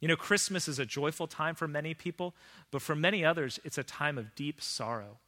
You 0.00 0.08
know, 0.08 0.16
Christmas 0.16 0.68
is 0.68 0.78
a 0.78 0.86
joyful 0.86 1.26
time 1.26 1.54
for 1.54 1.68
many 1.68 1.94
people, 1.94 2.34
but 2.70 2.82
for 2.82 2.94
many 2.94 3.24
others, 3.24 3.60
it's 3.64 3.78
a 3.78 3.84
time 3.84 4.18
of 4.18 4.34
deep 4.34 4.60
sorrow. 4.60 5.18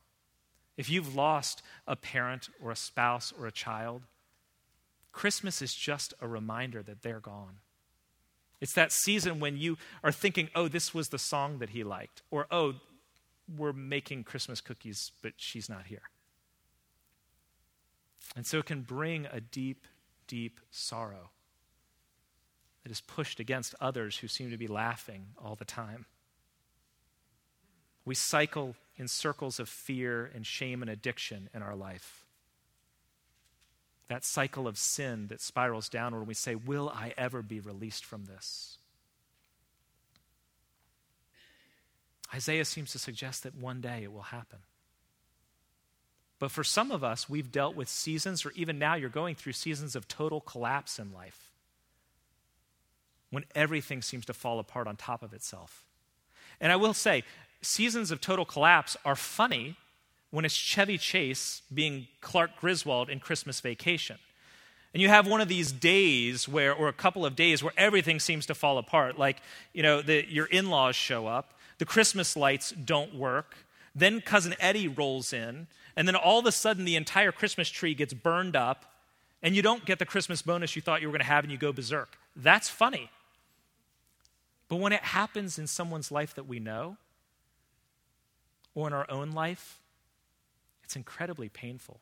If 0.76 0.90
you've 0.90 1.14
lost 1.14 1.62
a 1.86 1.96
parent 1.96 2.48
or 2.60 2.70
a 2.70 2.76
spouse 2.76 3.32
or 3.38 3.46
a 3.46 3.52
child, 3.52 4.02
Christmas 5.12 5.62
is 5.62 5.74
just 5.74 6.12
a 6.20 6.26
reminder 6.26 6.82
that 6.82 7.02
they're 7.02 7.20
gone. 7.20 7.58
It's 8.64 8.72
that 8.72 8.92
season 8.92 9.40
when 9.40 9.58
you 9.58 9.76
are 10.02 10.10
thinking, 10.10 10.48
oh, 10.54 10.68
this 10.68 10.94
was 10.94 11.10
the 11.10 11.18
song 11.18 11.58
that 11.58 11.68
he 11.68 11.84
liked, 11.84 12.22
or 12.30 12.46
oh, 12.50 12.76
we're 13.58 13.74
making 13.74 14.24
Christmas 14.24 14.62
cookies, 14.62 15.12
but 15.20 15.34
she's 15.36 15.68
not 15.68 15.84
here. 15.84 16.04
And 18.34 18.46
so 18.46 18.60
it 18.60 18.64
can 18.64 18.80
bring 18.80 19.26
a 19.30 19.38
deep, 19.38 19.86
deep 20.26 20.60
sorrow 20.70 21.28
that 22.84 22.90
is 22.90 23.02
pushed 23.02 23.38
against 23.38 23.74
others 23.82 24.16
who 24.16 24.28
seem 24.28 24.50
to 24.50 24.56
be 24.56 24.66
laughing 24.66 25.26
all 25.36 25.56
the 25.56 25.66
time. 25.66 26.06
We 28.06 28.14
cycle 28.14 28.76
in 28.96 29.08
circles 29.08 29.60
of 29.60 29.68
fear 29.68 30.30
and 30.34 30.46
shame 30.46 30.80
and 30.80 30.90
addiction 30.90 31.50
in 31.52 31.60
our 31.60 31.76
life 31.76 32.23
that 34.08 34.24
cycle 34.24 34.68
of 34.68 34.76
sin 34.76 35.28
that 35.28 35.40
spirals 35.40 35.88
downward 35.88 36.20
and 36.20 36.28
we 36.28 36.34
say, 36.34 36.54
Will 36.54 36.88
I 36.88 37.14
ever 37.16 37.42
be 37.42 37.60
released 37.60 38.04
from 38.04 38.26
this? 38.26 38.78
Isaiah 42.34 42.64
seems 42.64 42.92
to 42.92 42.98
suggest 42.98 43.44
that 43.44 43.54
one 43.54 43.80
day 43.80 44.02
it 44.02 44.12
will 44.12 44.22
happen. 44.22 44.58
But 46.38 46.50
for 46.50 46.64
some 46.64 46.90
of 46.90 47.04
us, 47.04 47.28
we've 47.28 47.52
dealt 47.52 47.76
with 47.76 47.88
seasons, 47.88 48.44
or 48.44 48.52
even 48.56 48.78
now 48.78 48.94
you're 48.96 49.08
going 49.08 49.34
through 49.34 49.52
seasons 49.52 49.94
of 49.94 50.08
total 50.08 50.40
collapse 50.40 50.98
in 50.98 51.12
life 51.12 51.52
when 53.30 53.44
everything 53.54 54.02
seems 54.02 54.24
to 54.26 54.34
fall 54.34 54.58
apart 54.58 54.86
on 54.86 54.96
top 54.96 55.22
of 55.22 55.32
itself. 55.32 55.84
And 56.60 56.70
I 56.70 56.76
will 56.76 56.94
say, 56.94 57.22
seasons 57.62 58.10
of 58.10 58.20
total 58.20 58.44
collapse 58.44 58.96
are 59.04 59.16
funny 59.16 59.76
when 60.34 60.44
it's 60.44 60.52
Chevy 60.52 60.98
Chase 60.98 61.62
being 61.72 62.08
Clark 62.20 62.56
Griswold 62.60 63.08
in 63.08 63.20
Christmas 63.20 63.60
Vacation. 63.60 64.18
And 64.92 65.00
you 65.00 65.08
have 65.08 65.28
one 65.28 65.40
of 65.40 65.46
these 65.46 65.70
days 65.70 66.48
where, 66.48 66.74
or 66.74 66.88
a 66.88 66.92
couple 66.92 67.24
of 67.24 67.36
days 67.36 67.62
where 67.62 67.72
everything 67.76 68.18
seems 68.18 68.44
to 68.46 68.54
fall 68.54 68.76
apart. 68.76 69.16
Like, 69.16 69.40
you 69.72 69.84
know, 69.84 70.02
the, 70.02 70.28
your 70.28 70.46
in 70.46 70.70
laws 70.70 70.96
show 70.96 71.28
up, 71.28 71.54
the 71.78 71.84
Christmas 71.84 72.36
lights 72.36 72.72
don't 72.72 73.14
work, 73.14 73.54
then 73.94 74.20
Cousin 74.20 74.56
Eddie 74.58 74.88
rolls 74.88 75.32
in, 75.32 75.68
and 75.94 76.08
then 76.08 76.16
all 76.16 76.40
of 76.40 76.46
a 76.46 76.52
sudden 76.52 76.84
the 76.84 76.96
entire 76.96 77.30
Christmas 77.30 77.68
tree 77.68 77.94
gets 77.94 78.12
burned 78.12 78.56
up, 78.56 78.86
and 79.40 79.54
you 79.54 79.62
don't 79.62 79.84
get 79.84 80.00
the 80.00 80.06
Christmas 80.06 80.42
bonus 80.42 80.74
you 80.74 80.82
thought 80.82 81.00
you 81.00 81.06
were 81.06 81.12
going 81.12 81.20
to 81.20 81.26
have, 81.26 81.44
and 81.44 81.52
you 81.52 81.58
go 81.58 81.72
berserk. 81.72 82.18
That's 82.34 82.68
funny. 82.68 83.08
But 84.66 84.80
when 84.80 84.92
it 84.92 85.04
happens 85.04 85.60
in 85.60 85.68
someone's 85.68 86.10
life 86.10 86.34
that 86.34 86.48
we 86.48 86.58
know, 86.58 86.96
or 88.74 88.88
in 88.88 88.92
our 88.92 89.08
own 89.08 89.30
life, 89.30 89.78
it's 90.84 90.96
incredibly 90.96 91.48
painful. 91.48 92.00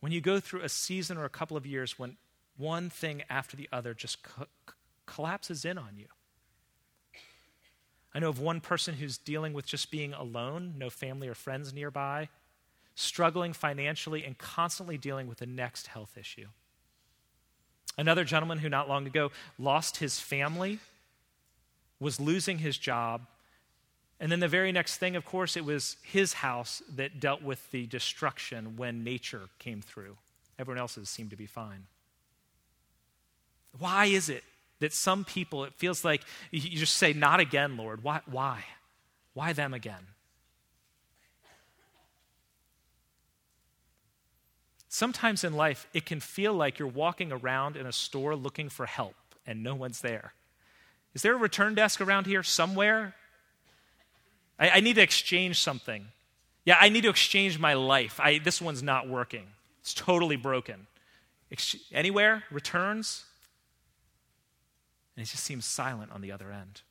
When 0.00 0.12
you 0.12 0.20
go 0.20 0.40
through 0.40 0.62
a 0.62 0.68
season 0.68 1.16
or 1.16 1.24
a 1.24 1.30
couple 1.30 1.56
of 1.56 1.66
years 1.66 1.98
when 1.98 2.16
one 2.56 2.90
thing 2.90 3.22
after 3.30 3.56
the 3.56 3.68
other 3.72 3.94
just 3.94 4.22
co- 4.22 4.46
collapses 5.06 5.64
in 5.64 5.78
on 5.78 5.96
you. 5.96 6.06
I 8.14 8.18
know 8.18 8.28
of 8.28 8.40
one 8.40 8.60
person 8.60 8.94
who's 8.94 9.18
dealing 9.18 9.52
with 9.52 9.66
just 9.66 9.90
being 9.90 10.14
alone, 10.14 10.74
no 10.78 10.88
family 10.88 11.28
or 11.28 11.34
friends 11.34 11.72
nearby, 11.72 12.28
struggling 12.94 13.52
financially, 13.52 14.24
and 14.24 14.38
constantly 14.38 14.96
dealing 14.96 15.26
with 15.26 15.38
the 15.38 15.46
next 15.46 15.88
health 15.88 16.16
issue. 16.18 16.46
Another 17.98 18.24
gentleman 18.24 18.58
who 18.58 18.70
not 18.70 18.88
long 18.88 19.06
ago 19.06 19.30
lost 19.58 19.98
his 19.98 20.18
family, 20.18 20.78
was 22.00 22.20
losing 22.20 22.58
his 22.58 22.78
job, 22.78 23.26
and 24.18 24.32
then 24.32 24.40
the 24.40 24.48
very 24.48 24.72
next 24.72 24.96
thing, 24.96 25.14
of 25.14 25.24
course, 25.24 25.56
it 25.56 25.64
was 25.64 25.96
his 26.02 26.34
house 26.34 26.82
that 26.94 27.20
dealt 27.20 27.42
with 27.42 27.70
the 27.70 27.86
destruction 27.86 28.76
when 28.76 29.04
nature 29.04 29.48
came 29.58 29.82
through. 29.82 30.16
Everyone 30.58 30.80
else's 30.80 31.08
seemed 31.08 31.30
to 31.30 31.36
be 31.36 31.46
fine. 31.46 31.86
Why 33.78 34.06
is 34.06 34.30
it 34.30 34.42
that 34.80 34.94
some 34.94 35.24
people, 35.24 35.64
it 35.64 35.74
feels 35.74 36.04
like 36.04 36.22
you 36.50 36.78
just 36.78 36.96
say, 36.96 37.12
Not 37.12 37.40
again, 37.40 37.76
Lord? 37.76 38.02
Why? 38.02 38.20
Why, 38.26 38.64
why 39.34 39.52
them 39.52 39.74
again? 39.74 40.06
Sometimes 44.88 45.44
in 45.44 45.52
life, 45.52 45.86
it 45.92 46.06
can 46.06 46.20
feel 46.20 46.54
like 46.54 46.78
you're 46.78 46.88
walking 46.88 47.30
around 47.30 47.76
in 47.76 47.84
a 47.84 47.92
store 47.92 48.34
looking 48.34 48.70
for 48.70 48.86
help 48.86 49.14
and 49.46 49.62
no 49.62 49.74
one's 49.74 50.00
there. 50.00 50.32
Is 51.12 51.20
there 51.20 51.34
a 51.34 51.38
return 51.38 51.74
desk 51.74 52.00
around 52.00 52.24
here 52.24 52.42
somewhere? 52.42 53.14
I, 54.58 54.70
I 54.70 54.80
need 54.80 54.94
to 54.94 55.02
exchange 55.02 55.60
something. 55.60 56.06
Yeah, 56.64 56.76
I 56.80 56.88
need 56.88 57.02
to 57.02 57.10
exchange 57.10 57.58
my 57.58 57.74
life. 57.74 58.18
I, 58.20 58.38
this 58.38 58.60
one's 58.60 58.82
not 58.82 59.08
working, 59.08 59.46
it's 59.80 59.94
totally 59.94 60.36
broken. 60.36 60.86
Ex- 61.50 61.76
anywhere? 61.92 62.42
Returns? 62.50 63.24
And 65.16 65.24
it 65.24 65.30
just 65.30 65.44
seems 65.44 65.64
silent 65.64 66.10
on 66.12 66.20
the 66.20 66.32
other 66.32 66.50
end. 66.50 66.82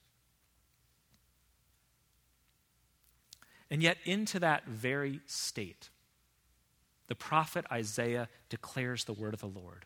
And 3.70 3.84
yet, 3.84 3.98
into 4.06 4.40
that 4.40 4.66
very 4.66 5.20
state, 5.26 5.90
the 7.08 7.16
prophet 7.16 7.66
Isaiah 7.72 8.30
declares 8.50 9.04
the 9.04 9.14
word 9.14 9.34
of 9.34 9.42
the 9.42 9.48
Lord. 9.48 9.86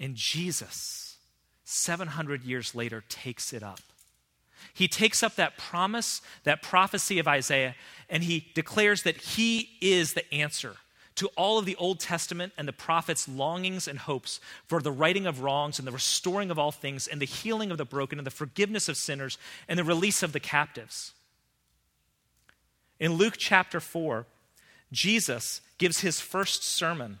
And 0.00 0.16
Jesus, 0.16 1.18
700 1.64 2.42
years 2.42 2.74
later, 2.74 3.04
takes 3.08 3.52
it 3.52 3.62
up. 3.62 3.80
He 4.72 4.88
takes 4.88 5.22
up 5.22 5.36
that 5.36 5.56
promise, 5.58 6.22
that 6.44 6.62
prophecy 6.62 7.18
of 7.18 7.28
Isaiah, 7.28 7.74
and 8.08 8.24
he 8.24 8.50
declares 8.54 9.02
that 9.02 9.16
he 9.16 9.70
is 9.80 10.14
the 10.14 10.32
answer 10.34 10.76
to 11.16 11.28
all 11.36 11.58
of 11.58 11.66
the 11.66 11.76
Old 11.76 12.00
Testament 12.00 12.52
and 12.56 12.66
the 12.66 12.72
prophets' 12.72 13.28
longings 13.28 13.86
and 13.86 13.98
hopes 13.98 14.40
for 14.66 14.80
the 14.80 14.92
righting 14.92 15.26
of 15.26 15.42
wrongs 15.42 15.78
and 15.78 15.86
the 15.86 15.92
restoring 15.92 16.50
of 16.50 16.58
all 16.58 16.72
things 16.72 17.06
and 17.06 17.20
the 17.20 17.26
healing 17.26 17.70
of 17.70 17.78
the 17.78 17.84
broken 17.84 18.18
and 18.18 18.26
the 18.26 18.30
forgiveness 18.30 18.88
of 18.88 18.96
sinners 18.96 19.36
and 19.68 19.78
the 19.78 19.84
release 19.84 20.22
of 20.22 20.32
the 20.32 20.40
captives. 20.40 21.12
In 22.98 23.14
Luke 23.14 23.34
chapter 23.36 23.80
4, 23.80 24.26
Jesus 24.90 25.60
gives 25.78 26.00
his 26.00 26.20
first 26.20 26.62
sermon 26.62 27.18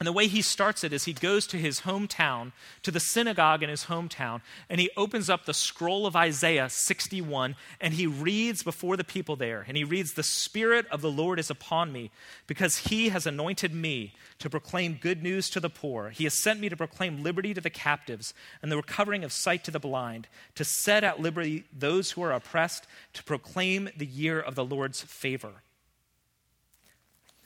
and 0.00 0.06
the 0.06 0.12
way 0.12 0.28
he 0.28 0.42
starts 0.42 0.84
it 0.84 0.92
is 0.92 1.04
he 1.04 1.12
goes 1.12 1.44
to 1.48 1.56
his 1.56 1.80
hometown, 1.80 2.52
to 2.84 2.92
the 2.92 3.00
synagogue 3.00 3.64
in 3.64 3.68
his 3.68 3.86
hometown, 3.86 4.42
and 4.70 4.80
he 4.80 4.90
opens 4.96 5.28
up 5.28 5.44
the 5.44 5.52
scroll 5.52 6.06
of 6.06 6.14
Isaiah 6.14 6.68
61 6.68 7.56
and 7.80 7.94
he 7.94 8.06
reads 8.06 8.62
before 8.62 8.96
the 8.96 9.02
people 9.02 9.34
there. 9.34 9.64
And 9.66 9.76
he 9.76 9.82
reads, 9.82 10.12
The 10.12 10.22
Spirit 10.22 10.86
of 10.92 11.00
the 11.00 11.10
Lord 11.10 11.40
is 11.40 11.50
upon 11.50 11.90
me 11.90 12.12
because 12.46 12.76
he 12.76 13.08
has 13.08 13.26
anointed 13.26 13.74
me 13.74 14.14
to 14.38 14.48
proclaim 14.48 15.00
good 15.00 15.20
news 15.20 15.50
to 15.50 15.58
the 15.58 15.68
poor. 15.68 16.10
He 16.10 16.24
has 16.24 16.34
sent 16.34 16.60
me 16.60 16.68
to 16.68 16.76
proclaim 16.76 17.24
liberty 17.24 17.52
to 17.52 17.60
the 17.60 17.68
captives 17.68 18.34
and 18.62 18.70
the 18.70 18.76
recovering 18.76 19.24
of 19.24 19.32
sight 19.32 19.64
to 19.64 19.72
the 19.72 19.80
blind, 19.80 20.28
to 20.54 20.64
set 20.64 21.02
at 21.02 21.18
liberty 21.18 21.64
those 21.76 22.12
who 22.12 22.22
are 22.22 22.32
oppressed, 22.32 22.86
to 23.14 23.24
proclaim 23.24 23.90
the 23.96 24.06
year 24.06 24.38
of 24.40 24.54
the 24.54 24.64
Lord's 24.64 25.02
favor. 25.02 25.54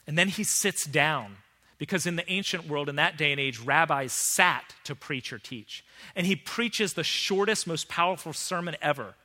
And 0.07 0.19
then 0.19 0.29
he 0.29 0.45
sits 0.45 0.85
down 0.85 1.37
because 1.83 2.07
in 2.07 2.15
the 2.15 2.33
ancient 2.33 2.69
world, 2.69 2.89
in 2.89 2.95
that 2.95 3.19
day 3.19 3.33
and 3.33 3.41
age, 3.41 3.59
rabbis 3.59 4.13
sat 4.13 4.73
to 4.85 4.95
preach 4.95 5.33
or 5.33 5.39
teach. 5.41 5.85
And 6.15 6.29
he 6.29 6.37
preaches 6.37 6.93
the 6.93 7.03
shortest, 7.03 7.67
most 7.67 7.89
powerful 7.89 8.33
sermon 8.33 8.77
ever. 8.81 9.17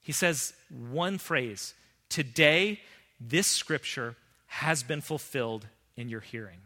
He 0.00 0.10
says 0.10 0.54
one 0.70 1.18
phrase 1.18 1.74
Today, 2.08 2.80
this 3.20 3.46
scripture 3.46 4.16
has 4.46 4.82
been 4.82 5.02
fulfilled 5.02 5.66
in 5.98 6.08
your 6.08 6.20
hearing. 6.20 6.60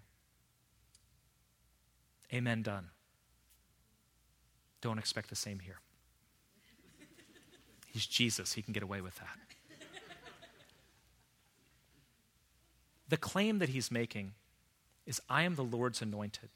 Amen, 2.33 2.63
done. 2.63 2.91
Don't 4.81 5.01
expect 5.01 5.29
the 5.29 5.35
same 5.35 5.59
here. 5.59 5.81
He's 7.89 8.07
Jesus, 8.07 8.53
he 8.53 8.63
can 8.63 8.73
get 8.73 8.85
away 8.85 9.01
with 9.01 9.17
that. 9.17 9.39
The 13.09 13.17
claim 13.17 13.59
that 13.59 13.71
he's 13.71 13.91
making 13.91 14.35
is 15.07 15.21
I 15.29 15.43
am 15.43 15.55
the 15.55 15.65
Lord's 15.65 16.03
anointed. 16.03 16.49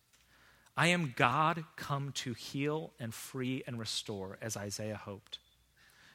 I 0.76 0.88
am 0.88 1.14
God 1.16 1.64
come 1.76 2.12
to 2.12 2.34
heal 2.34 2.92
and 3.00 3.12
free 3.12 3.64
and 3.66 3.78
restore, 3.78 4.38
as 4.40 4.56
Isaiah 4.56 4.96
hoped. 4.96 5.38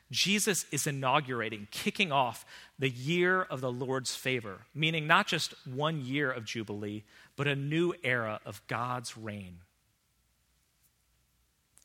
Jesus 0.09 0.65
is 0.71 0.87
inaugurating, 0.87 1.67
kicking 1.71 2.11
off 2.11 2.45
the 2.77 2.89
year 2.89 3.41
of 3.41 3.61
the 3.61 3.71
Lord's 3.71 4.15
favor, 4.15 4.59
meaning 4.73 5.07
not 5.07 5.27
just 5.27 5.53
one 5.65 6.05
year 6.05 6.31
of 6.31 6.45
Jubilee, 6.45 7.03
but 7.35 7.47
a 7.47 7.55
new 7.55 7.93
era 8.03 8.39
of 8.45 8.65
God's 8.67 9.17
reign. 9.17 9.57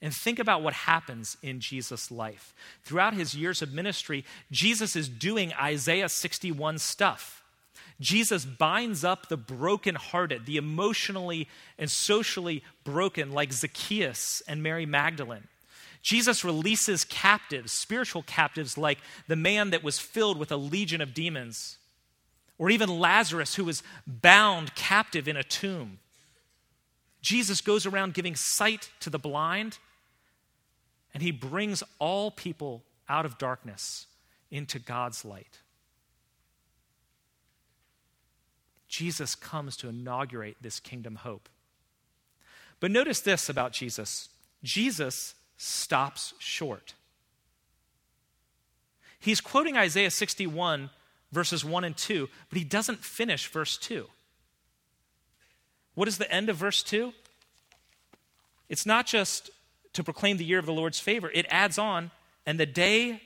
And 0.00 0.14
think 0.14 0.38
about 0.38 0.62
what 0.62 0.74
happens 0.74 1.36
in 1.42 1.58
Jesus' 1.58 2.10
life. 2.10 2.54
Throughout 2.84 3.14
his 3.14 3.34
years 3.34 3.62
of 3.62 3.72
ministry, 3.72 4.24
Jesus 4.52 4.94
is 4.94 5.08
doing 5.08 5.52
Isaiah 5.54 6.08
61 6.08 6.78
stuff. 6.78 7.37
Jesus 8.00 8.44
binds 8.44 9.02
up 9.02 9.28
the 9.28 9.36
brokenhearted, 9.36 10.46
the 10.46 10.56
emotionally 10.56 11.48
and 11.78 11.90
socially 11.90 12.62
broken, 12.84 13.32
like 13.32 13.52
Zacchaeus 13.52 14.42
and 14.46 14.62
Mary 14.62 14.86
Magdalene. 14.86 15.48
Jesus 16.00 16.44
releases 16.44 17.04
captives, 17.04 17.72
spiritual 17.72 18.22
captives, 18.22 18.78
like 18.78 18.98
the 19.26 19.36
man 19.36 19.70
that 19.70 19.82
was 19.82 19.98
filled 19.98 20.38
with 20.38 20.52
a 20.52 20.56
legion 20.56 21.00
of 21.00 21.12
demons, 21.12 21.78
or 22.56 22.70
even 22.70 23.00
Lazarus, 23.00 23.56
who 23.56 23.64
was 23.64 23.82
bound 24.06 24.74
captive 24.76 25.26
in 25.26 25.36
a 25.36 25.42
tomb. 25.42 25.98
Jesus 27.20 27.60
goes 27.60 27.84
around 27.84 28.14
giving 28.14 28.36
sight 28.36 28.90
to 29.00 29.10
the 29.10 29.18
blind, 29.18 29.78
and 31.12 31.22
he 31.22 31.32
brings 31.32 31.82
all 31.98 32.30
people 32.30 32.84
out 33.08 33.26
of 33.26 33.38
darkness 33.38 34.06
into 34.50 34.78
God's 34.78 35.24
light. 35.24 35.58
Jesus 38.88 39.34
comes 39.34 39.76
to 39.78 39.88
inaugurate 39.88 40.56
this 40.60 40.80
kingdom 40.80 41.16
hope. 41.16 41.48
But 42.80 42.90
notice 42.90 43.20
this 43.20 43.48
about 43.48 43.72
Jesus 43.72 44.28
Jesus 44.62 45.34
stops 45.56 46.34
short. 46.38 46.94
He's 49.20 49.40
quoting 49.40 49.76
Isaiah 49.76 50.10
61, 50.10 50.90
verses 51.32 51.64
1 51.64 51.84
and 51.84 51.96
2, 51.96 52.28
but 52.48 52.58
he 52.58 52.64
doesn't 52.64 53.04
finish 53.04 53.48
verse 53.48 53.76
2. 53.76 54.06
What 55.94 56.08
is 56.08 56.18
the 56.18 56.32
end 56.32 56.48
of 56.48 56.56
verse 56.56 56.82
2? 56.82 57.12
It's 58.68 58.86
not 58.86 59.06
just 59.06 59.50
to 59.94 60.04
proclaim 60.04 60.36
the 60.36 60.44
year 60.44 60.60
of 60.60 60.66
the 60.66 60.72
Lord's 60.72 61.00
favor, 61.00 61.30
it 61.34 61.46
adds 61.50 61.78
on, 61.78 62.12
and 62.46 62.58
the 62.60 62.66
day 62.66 63.22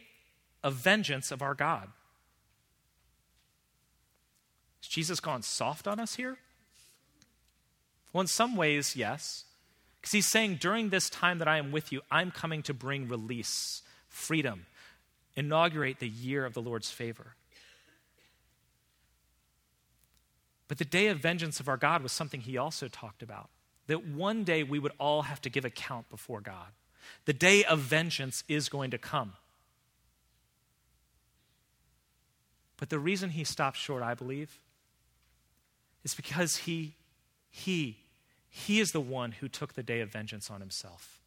of 0.62 0.74
vengeance 0.74 1.30
of 1.30 1.42
our 1.42 1.54
God. 1.54 1.88
Has 4.82 4.88
Jesus 4.88 5.20
gone 5.20 5.42
soft 5.42 5.86
on 5.86 6.00
us 6.00 6.16
here? 6.16 6.38
Well, 8.12 8.20
in 8.20 8.26
some 8.26 8.56
ways, 8.56 8.94
yes. 8.96 9.44
Because 10.00 10.12
he's 10.12 10.26
saying, 10.26 10.56
during 10.56 10.90
this 10.90 11.08
time 11.08 11.38
that 11.38 11.48
I 11.48 11.58
am 11.58 11.70
with 11.70 11.92
you, 11.92 12.02
I'm 12.10 12.30
coming 12.32 12.62
to 12.64 12.74
bring 12.74 13.08
release, 13.08 13.82
freedom, 14.08 14.66
inaugurate 15.36 16.00
the 16.00 16.08
year 16.08 16.44
of 16.44 16.54
the 16.54 16.60
Lord's 16.60 16.90
favor. 16.90 17.36
But 20.66 20.78
the 20.78 20.84
day 20.84 21.08
of 21.08 21.20
vengeance 21.20 21.60
of 21.60 21.68
our 21.68 21.76
God 21.76 22.02
was 22.02 22.12
something 22.12 22.40
he 22.40 22.58
also 22.58 22.88
talked 22.88 23.22
about. 23.22 23.50
That 23.86 24.06
one 24.06 24.42
day 24.42 24.62
we 24.62 24.78
would 24.78 24.92
all 24.98 25.22
have 25.22 25.40
to 25.42 25.50
give 25.50 25.64
account 25.64 26.08
before 26.10 26.40
God. 26.40 26.72
The 27.24 27.32
day 27.32 27.62
of 27.64 27.78
vengeance 27.78 28.42
is 28.48 28.68
going 28.68 28.90
to 28.90 28.98
come. 28.98 29.34
But 32.78 32.90
the 32.90 32.98
reason 32.98 33.30
he 33.30 33.44
stopped 33.44 33.76
short, 33.76 34.02
I 34.02 34.14
believe, 34.14 34.58
is 36.04 36.14
because 36.14 36.58
he, 36.58 36.94
he, 37.50 37.98
he 38.48 38.80
is 38.80 38.92
the 38.92 39.00
one 39.00 39.32
who 39.32 39.48
took 39.48 39.74
the 39.74 39.82
day 39.82 40.00
of 40.00 40.10
vengeance 40.10 40.50
on 40.50 40.60
himself. 40.60 41.20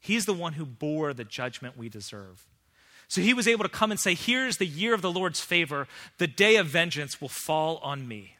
He's 0.00 0.26
the 0.26 0.34
one 0.34 0.54
who 0.54 0.64
bore 0.64 1.12
the 1.12 1.24
judgment 1.24 1.76
we 1.76 1.88
deserve. 1.88 2.46
So 3.08 3.20
he 3.20 3.34
was 3.34 3.48
able 3.48 3.64
to 3.64 3.70
come 3.70 3.90
and 3.90 3.98
say, 3.98 4.14
Here's 4.14 4.58
the 4.58 4.66
year 4.66 4.94
of 4.94 5.02
the 5.02 5.10
Lord's 5.10 5.40
favor. 5.40 5.88
The 6.18 6.26
day 6.26 6.56
of 6.56 6.66
vengeance 6.66 7.20
will 7.20 7.28
fall 7.28 7.78
on 7.78 8.06
me. 8.06 8.36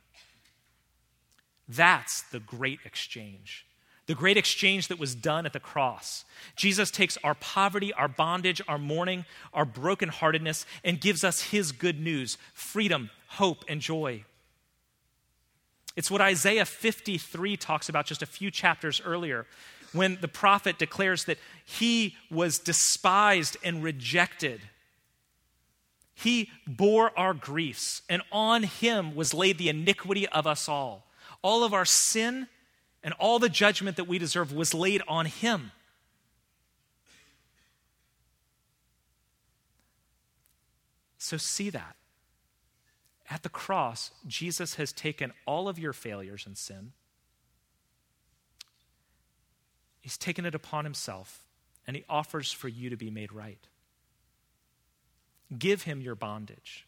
That's 1.68 2.22
the 2.22 2.40
great 2.40 2.80
exchange. 2.84 3.66
The 4.06 4.14
great 4.14 4.38
exchange 4.38 4.88
that 4.88 4.98
was 4.98 5.14
done 5.14 5.44
at 5.44 5.52
the 5.52 5.60
cross. 5.60 6.24
Jesus 6.56 6.90
takes 6.90 7.18
our 7.22 7.34
poverty, 7.34 7.92
our 7.92 8.08
bondage, 8.08 8.62
our 8.66 8.78
mourning, 8.78 9.26
our 9.52 9.66
brokenheartedness, 9.66 10.64
and 10.82 10.98
gives 10.98 11.24
us 11.24 11.42
his 11.42 11.72
good 11.72 12.00
news 12.00 12.38
freedom, 12.54 13.10
hope, 13.28 13.64
and 13.68 13.82
joy. 13.82 14.24
It's 15.96 16.10
what 16.10 16.20
Isaiah 16.20 16.64
53 16.64 17.56
talks 17.56 17.88
about 17.88 18.06
just 18.06 18.22
a 18.22 18.26
few 18.26 18.50
chapters 18.50 19.00
earlier 19.04 19.46
when 19.92 20.18
the 20.20 20.28
prophet 20.28 20.78
declares 20.78 21.24
that 21.24 21.38
he 21.64 22.16
was 22.30 22.58
despised 22.58 23.56
and 23.64 23.82
rejected. 23.82 24.60
He 26.14 26.50
bore 26.66 27.16
our 27.18 27.32
griefs, 27.32 28.02
and 28.08 28.22
on 28.32 28.64
him 28.64 29.14
was 29.14 29.32
laid 29.32 29.58
the 29.58 29.68
iniquity 29.68 30.28
of 30.28 30.46
us 30.46 30.68
all. 30.68 31.06
All 31.42 31.64
of 31.64 31.72
our 31.72 31.84
sin 31.84 32.48
and 33.02 33.14
all 33.14 33.38
the 33.38 33.48
judgment 33.48 33.96
that 33.96 34.04
we 34.04 34.18
deserve 34.18 34.52
was 34.52 34.74
laid 34.74 35.02
on 35.06 35.26
him. 35.26 35.70
So 41.18 41.36
see 41.36 41.70
that. 41.70 41.96
At 43.30 43.42
the 43.42 43.48
cross, 43.48 44.10
Jesus 44.26 44.76
has 44.76 44.92
taken 44.92 45.32
all 45.46 45.68
of 45.68 45.78
your 45.78 45.92
failures 45.92 46.44
and 46.46 46.56
sin. 46.56 46.92
He's 50.00 50.16
taken 50.16 50.46
it 50.46 50.54
upon 50.54 50.84
himself, 50.84 51.44
and 51.86 51.94
he 51.94 52.04
offers 52.08 52.52
for 52.52 52.68
you 52.68 52.88
to 52.88 52.96
be 52.96 53.10
made 53.10 53.32
right. 53.32 53.66
Give 55.56 55.82
him 55.82 56.00
your 56.00 56.14
bondage, 56.14 56.86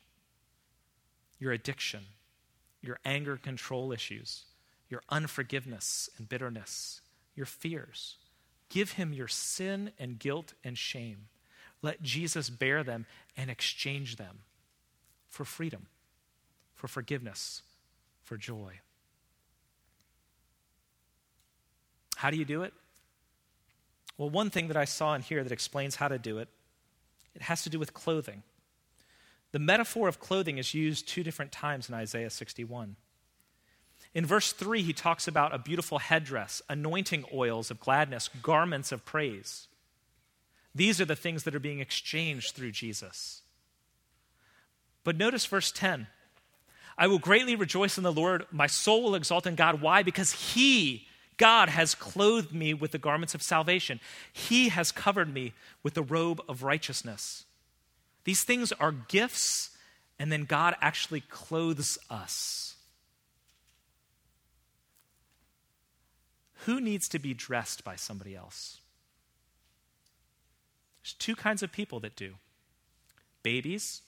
your 1.38 1.52
addiction, 1.52 2.04
your 2.80 2.98
anger 3.04 3.36
control 3.36 3.92
issues, 3.92 4.44
your 4.88 5.02
unforgiveness 5.10 6.08
and 6.16 6.28
bitterness, 6.28 7.02
your 7.34 7.46
fears. 7.46 8.16
Give 8.70 8.92
him 8.92 9.12
your 9.12 9.28
sin 9.28 9.92
and 9.98 10.18
guilt 10.18 10.54
and 10.64 10.78
shame. 10.78 11.28
Let 11.82 12.02
Jesus 12.02 12.48
bear 12.48 12.82
them 12.82 13.04
and 13.36 13.50
exchange 13.50 14.16
them 14.16 14.40
for 15.28 15.44
freedom 15.44 15.86
for 16.80 16.88
forgiveness, 16.88 17.60
for 18.22 18.38
joy. 18.38 18.80
How 22.16 22.30
do 22.30 22.38
you 22.38 22.46
do 22.46 22.62
it? 22.62 22.72
Well, 24.16 24.30
one 24.30 24.48
thing 24.48 24.68
that 24.68 24.78
I 24.78 24.86
saw 24.86 25.14
in 25.14 25.20
here 25.20 25.42
that 25.42 25.52
explains 25.52 25.96
how 25.96 26.08
to 26.08 26.18
do 26.18 26.38
it, 26.38 26.48
it 27.34 27.42
has 27.42 27.62
to 27.64 27.70
do 27.70 27.78
with 27.78 27.92
clothing. 27.92 28.42
The 29.52 29.58
metaphor 29.58 30.08
of 30.08 30.20
clothing 30.20 30.56
is 30.56 30.72
used 30.72 31.06
two 31.06 31.22
different 31.22 31.52
times 31.52 31.90
in 31.90 31.94
Isaiah 31.94 32.30
61. 32.30 32.96
In 34.14 34.24
verse 34.24 34.52
3, 34.52 34.80
he 34.80 34.94
talks 34.94 35.28
about 35.28 35.54
a 35.54 35.58
beautiful 35.58 35.98
headdress, 35.98 36.62
anointing 36.70 37.26
oils 37.30 37.70
of 37.70 37.78
gladness, 37.78 38.30
garments 38.42 38.90
of 38.90 39.04
praise. 39.04 39.68
These 40.74 40.98
are 40.98 41.04
the 41.04 41.14
things 41.14 41.44
that 41.44 41.54
are 41.54 41.60
being 41.60 41.80
exchanged 41.80 42.54
through 42.54 42.72
Jesus. 42.72 43.42
But 45.04 45.18
notice 45.18 45.44
verse 45.44 45.70
10 45.70 46.06
I 47.00 47.06
will 47.06 47.18
greatly 47.18 47.56
rejoice 47.56 47.96
in 47.96 48.04
the 48.04 48.12
Lord. 48.12 48.44
My 48.52 48.66
soul 48.66 49.02
will 49.02 49.14
exalt 49.14 49.46
in 49.46 49.54
God. 49.54 49.80
Why? 49.80 50.02
Because 50.02 50.32
He, 50.32 51.06
God, 51.38 51.70
has 51.70 51.94
clothed 51.94 52.52
me 52.52 52.74
with 52.74 52.90
the 52.90 52.98
garments 52.98 53.34
of 53.34 53.42
salvation. 53.42 54.00
He 54.30 54.68
has 54.68 54.92
covered 54.92 55.32
me 55.32 55.54
with 55.82 55.94
the 55.94 56.02
robe 56.02 56.42
of 56.46 56.62
righteousness. 56.62 57.46
These 58.24 58.44
things 58.44 58.70
are 58.72 58.92
gifts, 58.92 59.70
and 60.18 60.30
then 60.30 60.44
God 60.44 60.76
actually 60.82 61.22
clothes 61.22 61.96
us. 62.10 62.74
Who 66.66 66.82
needs 66.82 67.08
to 67.08 67.18
be 67.18 67.32
dressed 67.32 67.82
by 67.82 67.96
somebody 67.96 68.36
else? 68.36 68.82
There's 71.02 71.14
two 71.14 71.34
kinds 71.34 71.62
of 71.62 71.72
people 71.72 71.98
that 72.00 72.14
do 72.14 72.34
babies 73.42 74.02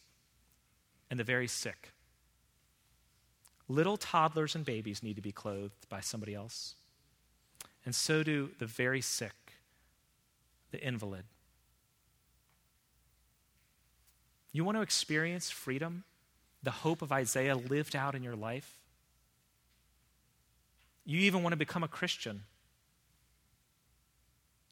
and 1.10 1.18
the 1.18 1.24
very 1.24 1.48
sick. 1.48 1.88
Little 3.72 3.96
toddlers 3.96 4.54
and 4.54 4.66
babies 4.66 5.02
need 5.02 5.16
to 5.16 5.22
be 5.22 5.32
clothed 5.32 5.88
by 5.88 6.00
somebody 6.00 6.34
else. 6.34 6.74
And 7.86 7.94
so 7.94 8.22
do 8.22 8.50
the 8.58 8.66
very 8.66 9.00
sick, 9.00 9.32
the 10.72 10.86
invalid. 10.86 11.24
You 14.52 14.62
want 14.62 14.76
to 14.76 14.82
experience 14.82 15.50
freedom, 15.50 16.04
the 16.62 16.70
hope 16.70 17.00
of 17.00 17.12
Isaiah 17.12 17.56
lived 17.56 17.96
out 17.96 18.14
in 18.14 18.22
your 18.22 18.36
life? 18.36 18.76
You 21.06 21.20
even 21.20 21.42
want 21.42 21.54
to 21.54 21.56
become 21.56 21.82
a 21.82 21.88
Christian. 21.88 22.42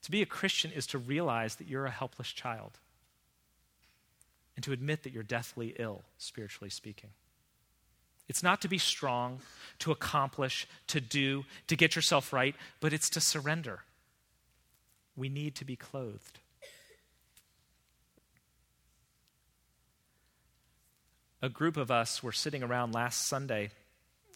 To 0.02 0.10
be 0.10 0.20
a 0.20 0.26
Christian 0.26 0.72
is 0.72 0.86
to 0.88 0.98
realize 0.98 1.54
that 1.54 1.66
you're 1.66 1.86
a 1.86 1.90
helpless 1.90 2.28
child 2.28 2.72
and 4.56 4.62
to 4.62 4.72
admit 4.72 5.04
that 5.04 5.12
you're 5.14 5.22
deathly 5.22 5.74
ill, 5.78 6.02
spiritually 6.18 6.68
speaking. 6.68 7.08
It's 8.31 8.45
not 8.45 8.61
to 8.61 8.69
be 8.69 8.79
strong, 8.79 9.40
to 9.81 9.90
accomplish, 9.90 10.69
to 10.87 11.01
do, 11.01 11.45
to 11.66 11.75
get 11.75 11.97
yourself 11.97 12.33
right, 12.33 12.55
but 12.79 12.93
it's 12.93 13.11
to 13.11 13.21
surrender. 13.21 13.81
We 15.16 15.29
need 15.29 15.57
to 15.57 15.64
be 15.64 15.75
clothed. 15.75 16.38
A 21.43 21.49
group 21.49 21.77
of 21.77 21.90
us 21.90 22.23
were 22.23 22.31
sitting 22.31 22.62
around 22.62 22.95
last 22.95 23.27
Sunday 23.27 23.73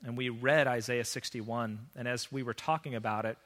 and 0.05 0.17
we 0.17 0.29
read 0.29 0.67
Isaiah 0.67 1.05
61. 1.05 1.87
And 1.95 2.09
as 2.09 2.33
we 2.33 2.43
were 2.43 2.53
talking 2.53 2.97
about 2.97 3.27
it, 3.27 3.39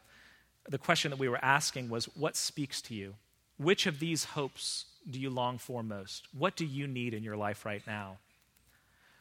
the 0.67 0.79
question 0.79 1.11
that 1.11 1.21
we 1.21 1.29
were 1.29 1.45
asking 1.45 1.91
was 1.91 2.07
what 2.17 2.37
speaks 2.37 2.81
to 2.83 2.95
you? 2.95 3.17
Which 3.59 3.85
of 3.85 3.99
these 3.99 4.25
hopes 4.25 4.87
do 5.11 5.21
you 5.21 5.29
long 5.29 5.59
for 5.59 5.83
most? 5.83 6.27
What 6.33 6.57
do 6.57 6.65
you 6.65 6.87
need 6.87 7.13
in 7.13 7.23
your 7.23 7.37
life 7.37 7.67
right 7.67 7.87
now? 7.87 8.17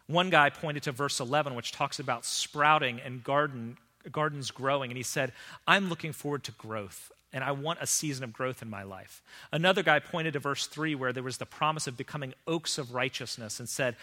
One 0.07 0.29
guy 0.29 0.49
pointed 0.49 0.83
to 0.83 0.91
verse 0.91 1.19
11, 1.19 1.53
which 1.53 1.71
talks 1.71 1.99
about 1.99 2.25
sprouting 2.25 3.01
and 3.03 3.23
garden, 3.23 3.77
gardens 4.11 4.51
growing, 4.51 4.89
and 4.89 4.97
he 4.97 5.03
said, 5.03 5.33
I'm 5.67 5.89
looking 5.89 6.13
forward 6.13 6.45
to 6.45 6.53
growth, 6.53 7.11
and 7.33 7.43
I 7.43 7.51
want 7.51 7.79
a 7.81 7.87
season 7.87 8.23
of 8.23 8.31
growth 8.31 8.61
in 8.61 8.69
my 8.69 8.83
life. 8.83 9.21
Another 9.51 9.83
guy 9.83 9.99
pointed 9.99 10.33
to 10.33 10.39
verse 10.39 10.65
3, 10.65 10.95
where 10.95 11.11
there 11.11 11.23
was 11.23 11.37
the 11.37 11.45
promise 11.45 11.87
of 11.87 11.97
becoming 11.97 12.33
oaks 12.47 12.77
of 12.77 12.93
righteousness, 12.93 13.59
and 13.59 13.67
said, 13.67 13.97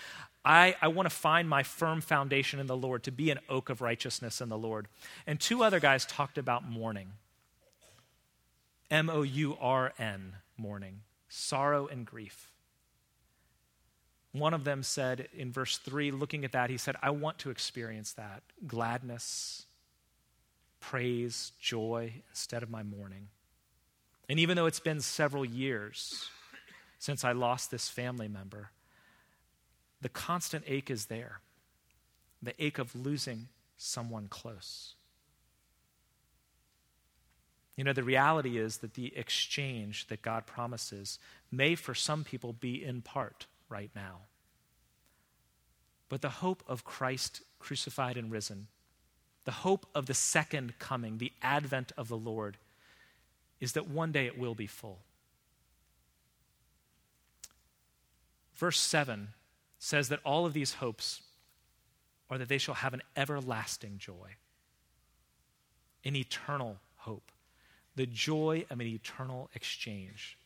I, 0.44 0.76
I 0.82 0.88
want 0.88 1.08
to 1.08 1.14
find 1.14 1.48
my 1.48 1.62
firm 1.62 2.02
foundation 2.02 2.60
in 2.60 2.66
the 2.66 2.76
Lord, 2.76 3.02
to 3.04 3.10
be 3.10 3.30
an 3.30 3.38
oak 3.48 3.70
of 3.70 3.80
righteousness 3.80 4.42
in 4.42 4.50
the 4.50 4.58
Lord. 4.58 4.88
And 5.26 5.40
two 5.40 5.64
other 5.64 5.80
guys 5.80 6.04
talked 6.04 6.36
about 6.36 6.68
mourning 6.68 7.12
M 8.90 9.08
O 9.08 9.22
U 9.22 9.56
R 9.58 9.94
N, 9.98 10.34
mourning, 10.58 11.00
sorrow 11.28 11.86
and 11.86 12.04
grief. 12.04 12.50
One 14.34 14.52
of 14.52 14.64
them 14.64 14.82
said 14.82 15.28
in 15.32 15.52
verse 15.52 15.78
3, 15.78 16.10
looking 16.10 16.44
at 16.44 16.50
that, 16.52 16.68
he 16.68 16.76
said, 16.76 16.96
I 17.00 17.10
want 17.10 17.38
to 17.38 17.50
experience 17.50 18.14
that 18.14 18.42
gladness, 18.66 19.66
praise, 20.80 21.52
joy 21.60 22.14
instead 22.30 22.64
of 22.64 22.68
my 22.68 22.82
mourning. 22.82 23.28
And 24.28 24.40
even 24.40 24.56
though 24.56 24.66
it's 24.66 24.80
been 24.80 25.00
several 25.00 25.44
years 25.44 26.28
since 26.98 27.22
I 27.22 27.30
lost 27.30 27.70
this 27.70 27.88
family 27.88 28.26
member, 28.26 28.72
the 30.00 30.08
constant 30.08 30.64
ache 30.66 30.90
is 30.90 31.06
there 31.06 31.38
the 32.42 32.60
ache 32.62 32.78
of 32.78 32.94
losing 32.96 33.48
someone 33.76 34.26
close. 34.28 34.96
You 37.76 37.84
know, 37.84 37.92
the 37.92 38.02
reality 38.02 38.58
is 38.58 38.78
that 38.78 38.94
the 38.94 39.16
exchange 39.16 40.08
that 40.08 40.22
God 40.22 40.44
promises 40.44 41.20
may, 41.52 41.76
for 41.76 41.94
some 41.94 42.24
people, 42.24 42.52
be 42.52 42.84
in 42.84 43.00
part 43.00 43.46
right 43.68 43.90
now. 43.94 44.20
But 46.08 46.22
the 46.22 46.28
hope 46.28 46.62
of 46.66 46.84
Christ 46.84 47.42
crucified 47.58 48.16
and 48.16 48.30
risen, 48.30 48.68
the 49.44 49.52
hope 49.52 49.86
of 49.94 50.06
the 50.06 50.14
second 50.14 50.78
coming, 50.78 51.18
the 51.18 51.32
advent 51.42 51.92
of 51.96 52.08
the 52.08 52.16
Lord, 52.16 52.56
is 53.60 53.72
that 53.72 53.88
one 53.88 54.12
day 54.12 54.26
it 54.26 54.38
will 54.38 54.54
be 54.54 54.66
full. 54.66 55.00
Verse 58.54 58.78
7 58.78 59.28
says 59.78 60.08
that 60.08 60.20
all 60.24 60.46
of 60.46 60.52
these 60.52 60.74
hopes 60.74 61.22
are 62.30 62.38
that 62.38 62.48
they 62.48 62.58
shall 62.58 62.76
have 62.76 62.94
an 62.94 63.02
everlasting 63.16 63.98
joy, 63.98 64.36
an 66.04 66.16
eternal 66.16 66.78
hope, 66.96 67.32
the 67.96 68.06
joy 68.06 68.64
of 68.70 68.80
an 68.80 68.86
eternal 68.86 69.50
exchange. 69.54 70.38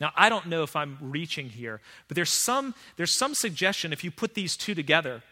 Now, 0.00 0.12
I 0.16 0.28
don't 0.28 0.46
know 0.46 0.62
if 0.62 0.74
I'm 0.74 0.96
reaching 1.00 1.50
here, 1.50 1.80
but 2.08 2.14
there's 2.14 2.30
some, 2.30 2.74
there's 2.96 3.12
some 3.12 3.34
suggestion 3.34 3.92
if 3.92 4.02
you 4.02 4.10
put 4.10 4.34
these 4.34 4.56
two 4.56 4.74
together, 4.74 5.22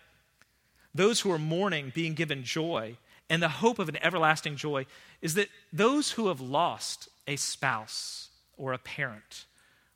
those 0.95 1.21
who 1.21 1.33
are 1.33 1.39
mourning 1.39 1.93
being 1.95 2.15
given 2.15 2.45
joy, 2.45 2.97
and 3.31 3.43
the 3.43 3.49
hope 3.49 3.79
of 3.79 3.89
an 3.89 3.99
everlasting 4.03 4.57
joy 4.57 4.87
is 5.23 5.35
that 5.35 5.49
those 5.73 6.13
who 6.13 6.29
have 6.29 6.41
lost 6.41 7.09
a 7.27 7.37
spouse 7.37 8.29
or 8.57 8.73
a 8.73 8.79
parent 8.79 9.47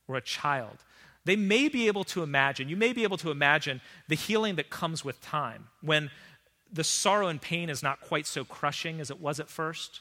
or 0.08 0.16
a 0.16 0.20
child, 0.20 0.78
they 1.24 1.36
may 1.36 1.68
be 1.68 1.86
able 1.86 2.04
to 2.04 2.22
imagine, 2.22 2.68
you 2.68 2.76
may 2.76 2.92
be 2.92 3.04
able 3.04 3.16
to 3.18 3.30
imagine 3.30 3.80
the 4.08 4.14
healing 4.14 4.56
that 4.56 4.70
comes 4.70 5.04
with 5.04 5.20
time 5.22 5.68
when 5.80 6.10
the 6.72 6.84
sorrow 6.84 7.28
and 7.28 7.40
pain 7.40 7.68
is 7.68 7.82
not 7.82 8.00
quite 8.00 8.26
so 8.26 8.44
crushing 8.44 9.00
as 9.00 9.10
it 9.10 9.20
was 9.20 9.38
at 9.38 9.48
first. 9.48 10.00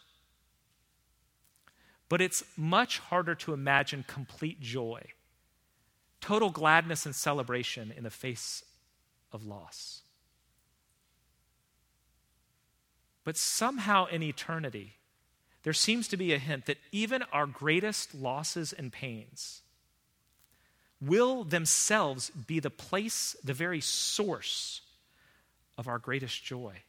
But 2.12 2.20
it's 2.20 2.44
much 2.58 3.00
harder 3.00 3.36
to 3.36 3.54
imagine 3.54 4.04
complete 4.06 4.60
joy, 4.60 5.02
total 6.20 6.50
gladness 6.50 7.06
and 7.06 7.16
celebration 7.16 7.94
in 7.96 8.04
the 8.04 8.10
face 8.10 8.66
of 9.32 9.46
loss. 9.46 10.02
But 13.24 13.38
somehow 13.38 14.08
in 14.08 14.24
eternity, 14.24 14.96
there 15.64 15.72
seems 15.72 16.10
to 16.10 16.18
be 16.18 16.34
a 16.34 16.38
hint 16.38 16.66
that 16.66 16.80
even 16.92 17.24
our 17.32 17.46
greatest 17.46 18.14
losses 18.14 18.74
and 18.74 18.92
pains 18.92 19.62
will 21.00 21.46
themselves 21.46 22.30
be 22.30 22.60
the 22.60 22.70
place, 22.70 23.38
the 23.42 23.54
very 23.54 23.80
source 23.80 24.82
of 25.78 25.88
our 25.88 25.98
greatest 25.98 26.44
joy. 26.44 26.84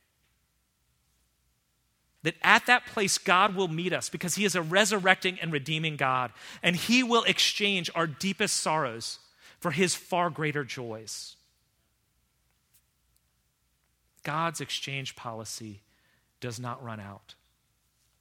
That 2.22 2.36
at 2.42 2.66
that 2.66 2.86
place, 2.86 3.18
God 3.18 3.56
will 3.56 3.68
meet 3.68 3.92
us 3.92 4.08
because 4.08 4.36
He 4.36 4.44
is 4.44 4.54
a 4.54 4.62
resurrecting 4.62 5.38
and 5.40 5.52
redeeming 5.52 5.96
God, 5.96 6.32
and 6.62 6.76
He 6.76 7.02
will 7.02 7.24
exchange 7.24 7.90
our 7.94 8.06
deepest 8.06 8.58
sorrows 8.58 9.18
for 9.58 9.72
His 9.72 9.94
far 9.94 10.30
greater 10.30 10.64
joys. 10.64 11.36
God's 14.22 14.60
exchange 14.60 15.16
policy 15.16 15.80
does 16.40 16.60
not 16.60 16.82
run 16.82 17.00
out, 17.00 17.34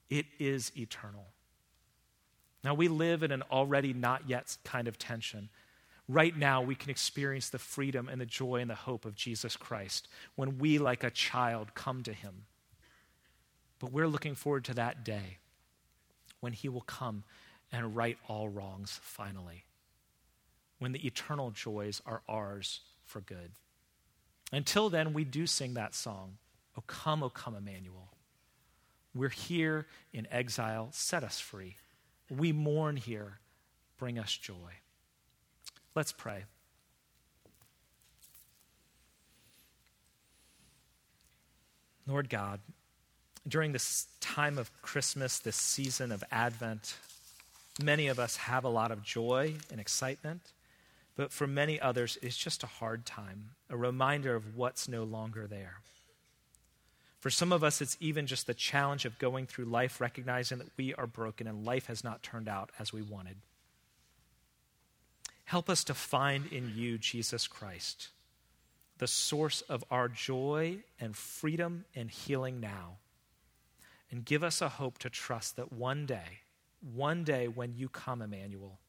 it 0.10 0.26
is 0.40 0.72
eternal. 0.76 1.28
Now, 2.64 2.76
we 2.76 2.88
live 2.88 3.24
in 3.24 3.32
an 3.32 3.44
already 3.52 3.92
not 3.92 4.30
yet 4.30 4.56
kind 4.64 4.88
of 4.88 5.00
tension. 5.00 5.50
Right 6.08 6.38
now, 6.38 6.62
we 6.62 6.76
can 6.76 6.92
experience 6.92 7.50
the 7.50 7.58
freedom 7.58 8.08
and 8.08 8.22
the 8.22 8.26
joy 8.26 8.58
and 8.58 8.70
the 8.70 8.76
hope 8.76 9.06
of 9.06 9.16
Jesus 9.16 9.56
Christ 9.56 10.08
when 10.36 10.60
we, 10.60 10.78
like 10.78 11.04
a 11.04 11.10
child, 11.10 11.74
come 11.74 12.04
to 12.04 12.14
Him. 12.14 12.46
But 13.82 13.92
we're 13.92 14.08
looking 14.08 14.36
forward 14.36 14.64
to 14.66 14.76
that 14.76 15.04
day 15.04 15.40
when 16.40 16.54
he 16.54 16.70
will 16.70 16.82
come 16.82 17.24
and 17.72 17.96
right 17.96 18.18
all 18.28 18.48
wrongs 18.48 19.00
finally, 19.02 19.64
when 20.78 20.92
the 20.92 21.06
eternal 21.06 21.50
joys 21.50 22.00
are 22.06 22.22
ours 22.30 22.82
for 23.04 23.22
good. 23.22 23.54
Until 24.52 24.92
then, 24.92 25.14
we 25.14 25.24
do 25.24 25.48
sing 25.48 25.74
that 25.74 25.96
song, 25.96 26.38
O 26.78 26.84
come, 26.86 27.24
O 27.24 27.30
come, 27.30 27.56
Emmanuel. 27.56 28.10
We're 29.16 29.30
here 29.30 29.88
in 30.14 30.28
exile, 30.30 30.90
set 30.92 31.24
us 31.24 31.40
free. 31.40 31.78
We 32.30 32.52
mourn 32.52 32.98
here, 32.98 33.40
bring 33.98 34.20
us 34.20 34.32
joy. 34.32 34.74
Let's 35.96 36.12
pray. 36.12 36.44
Lord 42.06 42.30
God, 42.30 42.60
during 43.48 43.72
this 43.72 44.08
time 44.20 44.58
of 44.58 44.72
Christmas, 44.82 45.40
this 45.40 45.56
season 45.56 46.12
of 46.12 46.24
Advent, 46.32 46.96
many 47.82 48.08
of 48.08 48.20
us 48.20 48.38
have 48.38 48.64
a 48.64 48.70
lot 48.70 48.92
of 48.92 49.04
joy 49.04 49.56
and 49.72 49.80
excitement, 49.80 50.42
but 51.16 51.32
for 51.32 51.48
many 51.48 51.80
others, 51.80 52.18
it's 52.22 52.38
just 52.38 52.64
a 52.64 52.68
hard 52.68 53.06
time, 53.06 53.52
a 53.70 53.78
reminder 53.78 54.36
of 54.36 54.56
what's 54.56 54.88
no 54.88 55.04
longer 55.04 55.48
there. 55.48 55.78
For 57.20 57.30
some 57.30 57.52
of 57.52 57.64
us, 57.64 57.82
it's 57.82 57.98
even 58.00 58.26
just 58.26 58.48
the 58.48 58.54
challenge 58.54 59.06
of 59.06 59.20
going 59.20 59.46
through 59.46 59.66
life 59.66 60.02
recognizing 60.02 60.58
that 60.58 60.72
we 60.76 60.96
are 60.96 61.06
broken 61.06 61.48
and 61.48 61.66
life 61.66 61.86
has 61.86 62.04
not 62.04 62.24
turned 62.24 62.48
out 62.48 62.72
as 62.80 62.92
we 62.92 63.04
wanted. 63.04 63.38
Help 65.46 65.70
us 65.70 65.84
to 65.84 65.94
find 65.94 66.48
in 66.48 66.74
you, 66.76 66.98
Jesus 66.98 67.46
Christ, 67.46 68.10
the 68.98 69.08
source 69.08 69.62
of 69.62 69.84
our 69.92 70.08
joy 70.08 70.78
and 71.00 71.16
freedom 71.16 71.86
and 71.96 72.10
healing 72.10 72.60
now. 72.60 72.98
And 74.12 74.26
give 74.26 74.44
us 74.44 74.62
a 74.62 74.68
hope 74.70 74.98
to 75.00 75.10
trust 75.10 75.56
that 75.56 75.72
one 75.72 76.06
day, 76.06 76.42
one 76.82 77.24
day 77.24 77.48
when 77.48 77.74
you 77.74 77.88
come, 77.88 78.22
Emmanuel, 78.22 78.80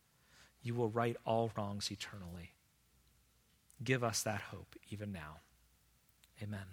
you 0.60 0.74
will 0.74 0.88
right 0.88 1.16
all 1.24 1.52
wrongs 1.56 1.90
eternally. 1.92 2.54
Give 3.82 4.02
us 4.02 4.22
that 4.24 4.40
hope 4.40 4.74
even 4.90 5.12
now. 5.12 5.40
Amen. 6.42 6.66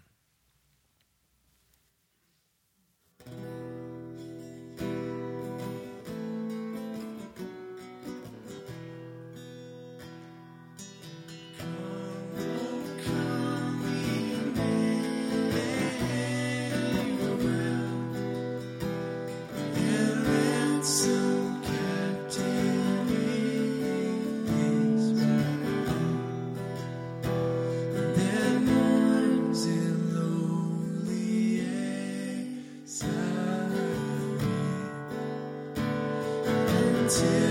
Till 37.09 37.48